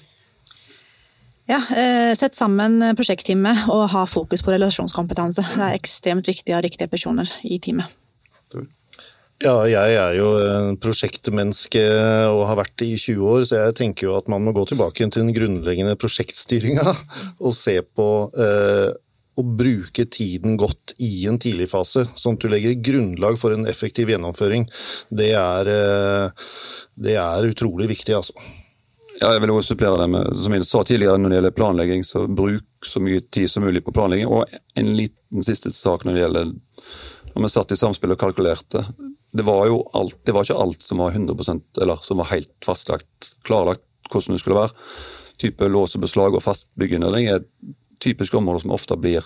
Ja, 1.48 1.62
eh, 1.74 2.12
Sett 2.20 2.36
sammen 2.36 2.82
prosjektteamet 2.98 3.70
og 3.72 3.88
ha 3.93 4.04
fokus 4.10 4.43
på 4.43 4.52
relasjonskompetanse. 4.52 5.46
Det 5.56 5.63
er 5.63 5.78
ekstremt 5.78 6.28
viktig 6.28 6.54
å 6.54 6.60
ha 6.60 6.65
riktige 6.65 6.91
personer 6.91 7.32
i 7.48 7.60
teamet. 7.63 7.88
Ja, 9.38 9.54
jeg 9.70 9.93
er 10.02 10.15
jo 10.17 10.32
en 10.41 10.80
prosjektmenneske 10.82 11.82
og 12.26 12.48
har 12.50 12.58
vært 12.58 12.74
det 12.82 12.88
i 12.89 12.96
20 12.98 13.28
år, 13.30 13.43
så 13.46 13.60
jeg 13.60 13.76
tenker 13.78 14.08
jo 14.08 14.15
at 14.17 14.32
man 14.34 14.41
må 14.41 14.54
gå 14.56 14.63
tilbake 14.65 15.06
til 15.06 15.22
den 15.22 15.36
grunnleggende 15.36 15.93
prosjektstyringa 16.02 16.88
og 17.46 17.54
se 17.54 17.76
på 17.86 18.08
eh, 18.34 18.96
å 19.38 19.43
bruke 19.45 20.08
tiden 20.10 20.58
godt 20.58 20.95
i 21.04 21.28
en 21.30 21.38
tidlig 21.41 21.69
fase, 21.71 22.08
sånn 22.17 22.38
at 22.38 22.43
du 22.43 22.50
legger 22.52 22.80
grunnlag 22.84 23.38
for 23.39 23.54
en 23.54 23.67
effektiv 23.69 24.10
gjennomføring. 24.10 24.65
Det 25.13 25.32
er, 25.38 25.69
eh, 25.73 26.47
det 26.95 27.17
er 27.21 27.52
utrolig 27.52 27.89
viktig, 27.93 28.15
altså. 28.17 28.34
Ja, 29.17 29.32
jeg 29.34 29.41
vil 29.41 29.56
også 29.56 29.73
supplere 29.73 29.97
det 29.97 30.10
med, 30.13 30.36
som 30.38 30.54
jeg 30.54 30.65
sa 30.65 30.84
tidligere 30.86 31.17
når 31.17 31.30
det 31.30 31.38
gjelder 31.39 31.58
planlegging, 31.58 32.04
så 32.06 32.28
bruk 32.30 32.86
så 32.86 33.02
mye 33.02 33.23
tid 33.34 33.50
som 33.50 33.65
mulig 33.65 33.82
på 33.86 33.93
planlegging. 33.95 34.30
Og 34.30 34.45
en 34.78 34.91
liten 34.97 35.45
siste 35.45 35.71
sak 35.73 36.06
når 36.06 36.13
det 36.13 36.21
gjelder 36.21 36.52
når 37.34 37.45
vi 37.45 37.50
satt 37.54 37.73
i 37.73 37.78
samspill 37.78 38.13
og 38.13 38.21
kalkulerte. 38.21 38.84
Det 39.34 39.45
var 39.45 39.67
jo 39.69 39.82
alt, 39.97 40.17
det 40.26 40.34
var 40.34 40.45
ikke 40.45 40.62
alt 40.62 40.86
som 40.86 41.02
var 41.02 41.17
100% 41.17 41.82
eller 41.82 42.02
som 42.02 42.21
var 42.21 42.30
helt 42.32 42.54
fastlagt, 42.65 43.34
klarlagt 43.45 43.84
hvordan 44.12 44.38
det 44.38 44.41
skulle 44.41 44.62
være. 44.62 44.86
Type 45.41 45.69
lås 45.69 45.97
og 45.97 46.06
beslag 46.06 46.38
og 46.38 46.45
fast 46.45 46.69
byggeinnredning 46.80 47.30
er 47.34 47.43
typiske 48.04 48.38
områder 48.38 48.66
som 48.66 48.76
ofte 48.76 48.98
blir 49.00 49.26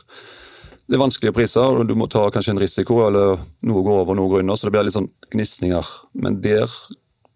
det 0.92 0.98
er 0.98 1.06
vanskelige 1.06 1.36
priser, 1.38 1.72
og 1.72 1.88
du 1.88 1.94
må 1.96 2.04
ta 2.12 2.26
kanskje 2.34 2.52
en 2.52 2.60
risiko, 2.60 2.98
eller 3.06 3.40
noe 3.64 3.84
går 3.86 4.00
over, 4.02 4.18
noe 4.18 4.28
går 4.28 4.42
under, 4.44 4.58
så 4.60 4.68
det 4.68 4.74
blir 4.74 4.84
litt 4.84 4.96
sånn 4.98 5.08
gnisninger. 5.32 5.88
Men 6.20 6.42
der 6.44 6.68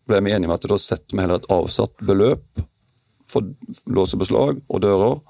ble 0.09 0.19
vi 0.25 0.33
enige 0.35 0.49
om 0.49 0.55
at 0.57 0.65
da 0.67 0.77
setter 0.81 1.15
vi 1.15 1.23
heller 1.23 1.39
et 1.39 1.47
avsatt 1.53 1.93
beløp 2.03 2.63
for 3.31 3.47
lås 3.87 4.13
og 4.17 4.21
beslag 4.25 4.59
og 4.67 4.81
dører 4.83 5.21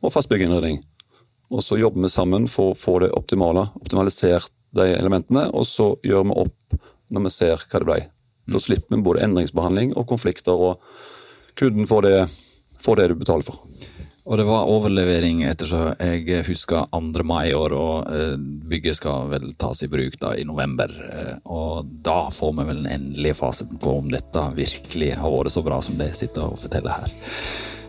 og 0.00 0.14
fast 0.14 0.30
byggeinnredning. 0.32 0.80
Og 1.52 1.62
så 1.62 1.76
jobber 1.78 2.06
vi 2.06 2.12
sammen 2.14 2.48
for 2.50 2.72
å 2.72 2.78
få 2.78 2.96
det 3.04 3.12
optimale, 3.18 3.68
optimalisert 3.78 4.54
de 4.76 4.88
elementene, 4.96 5.46
og 5.52 5.68
så 5.68 5.92
gjør 6.06 6.26
vi 6.30 6.38
opp 6.46 6.80
når 7.12 7.26
vi 7.28 7.34
ser 7.36 7.60
hva 7.60 7.82
det 7.82 7.90
ble. 7.90 8.00
Da 8.56 8.62
slipper 8.62 8.96
vi 8.96 9.04
både 9.04 9.26
endringsbehandling 9.26 9.94
og 10.00 10.08
konflikter, 10.10 10.56
og 10.56 10.80
kunden 11.60 11.86
får 11.90 12.08
det, 12.08 12.16
får 12.82 13.02
det 13.02 13.10
du 13.12 13.18
betaler 13.20 13.46
for. 13.46 13.62
Og 14.26 14.40
det 14.40 14.46
var 14.48 14.66
overlevering 14.66 15.44
etter 15.46 15.68
så 15.70 15.80
jeg 16.00 16.42
husker 16.48 16.88
2. 16.90 17.22
mai 17.26 17.52
i 17.52 17.54
år, 17.54 17.74
og 17.78 18.08
eh, 18.10 18.34
bygget 18.66 18.98
skal 18.98 19.28
vel 19.30 19.52
tas 19.54 19.84
i 19.86 19.90
bruk 19.90 20.18
da 20.18 20.32
i 20.34 20.42
november. 20.46 20.90
Eh, 21.06 21.36
og 21.46 21.86
da 22.02 22.26
får 22.34 22.56
vi 22.56 22.66
vel 22.66 22.80
den 22.82 22.90
endelige 22.90 23.38
fasiten 23.38 23.78
på 23.78 24.00
om 24.00 24.10
dette 24.10 24.42
virkelig 24.56 25.12
har 25.20 25.30
vært 25.30 25.54
så 25.54 25.62
bra 25.62 25.78
som 25.84 25.94
det 26.00 26.10
sitter 26.18 26.50
og 26.50 26.58
forteller 26.58 27.04
her. 27.04 27.14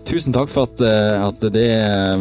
Tusen 0.08 0.36
takk 0.36 0.54
for 0.54 0.70
at, 0.70 0.86
eh, 0.86 1.26
at 1.26 1.42
det 1.58 1.72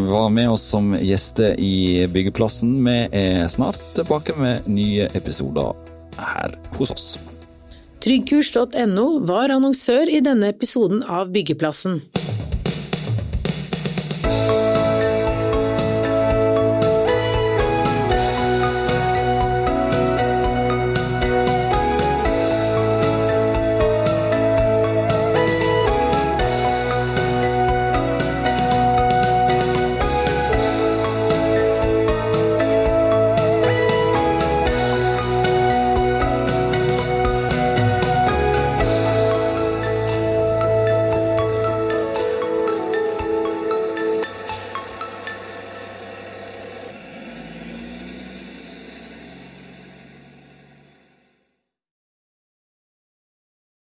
var 0.08 0.32
med 0.32 0.48
oss 0.56 0.64
som 0.64 0.96
gjester 0.96 1.60
i 1.60 2.08
Byggeplassen. 2.08 2.72
Vi 2.88 2.98
er 3.12 3.44
snart 3.52 3.84
tilbake 4.00 4.32
med 4.40 4.64
nye 4.64 5.10
episoder 5.12 5.76
her 6.16 6.56
hos 6.80 6.96
oss. 6.96 7.08
Tryggkurs.no 8.00 9.06
var 9.28 9.52
annonsør 9.52 10.08
i 10.08 10.24
denne 10.24 10.54
episoden 10.56 11.04
av 11.04 11.28
Byggeplassen. 11.36 12.00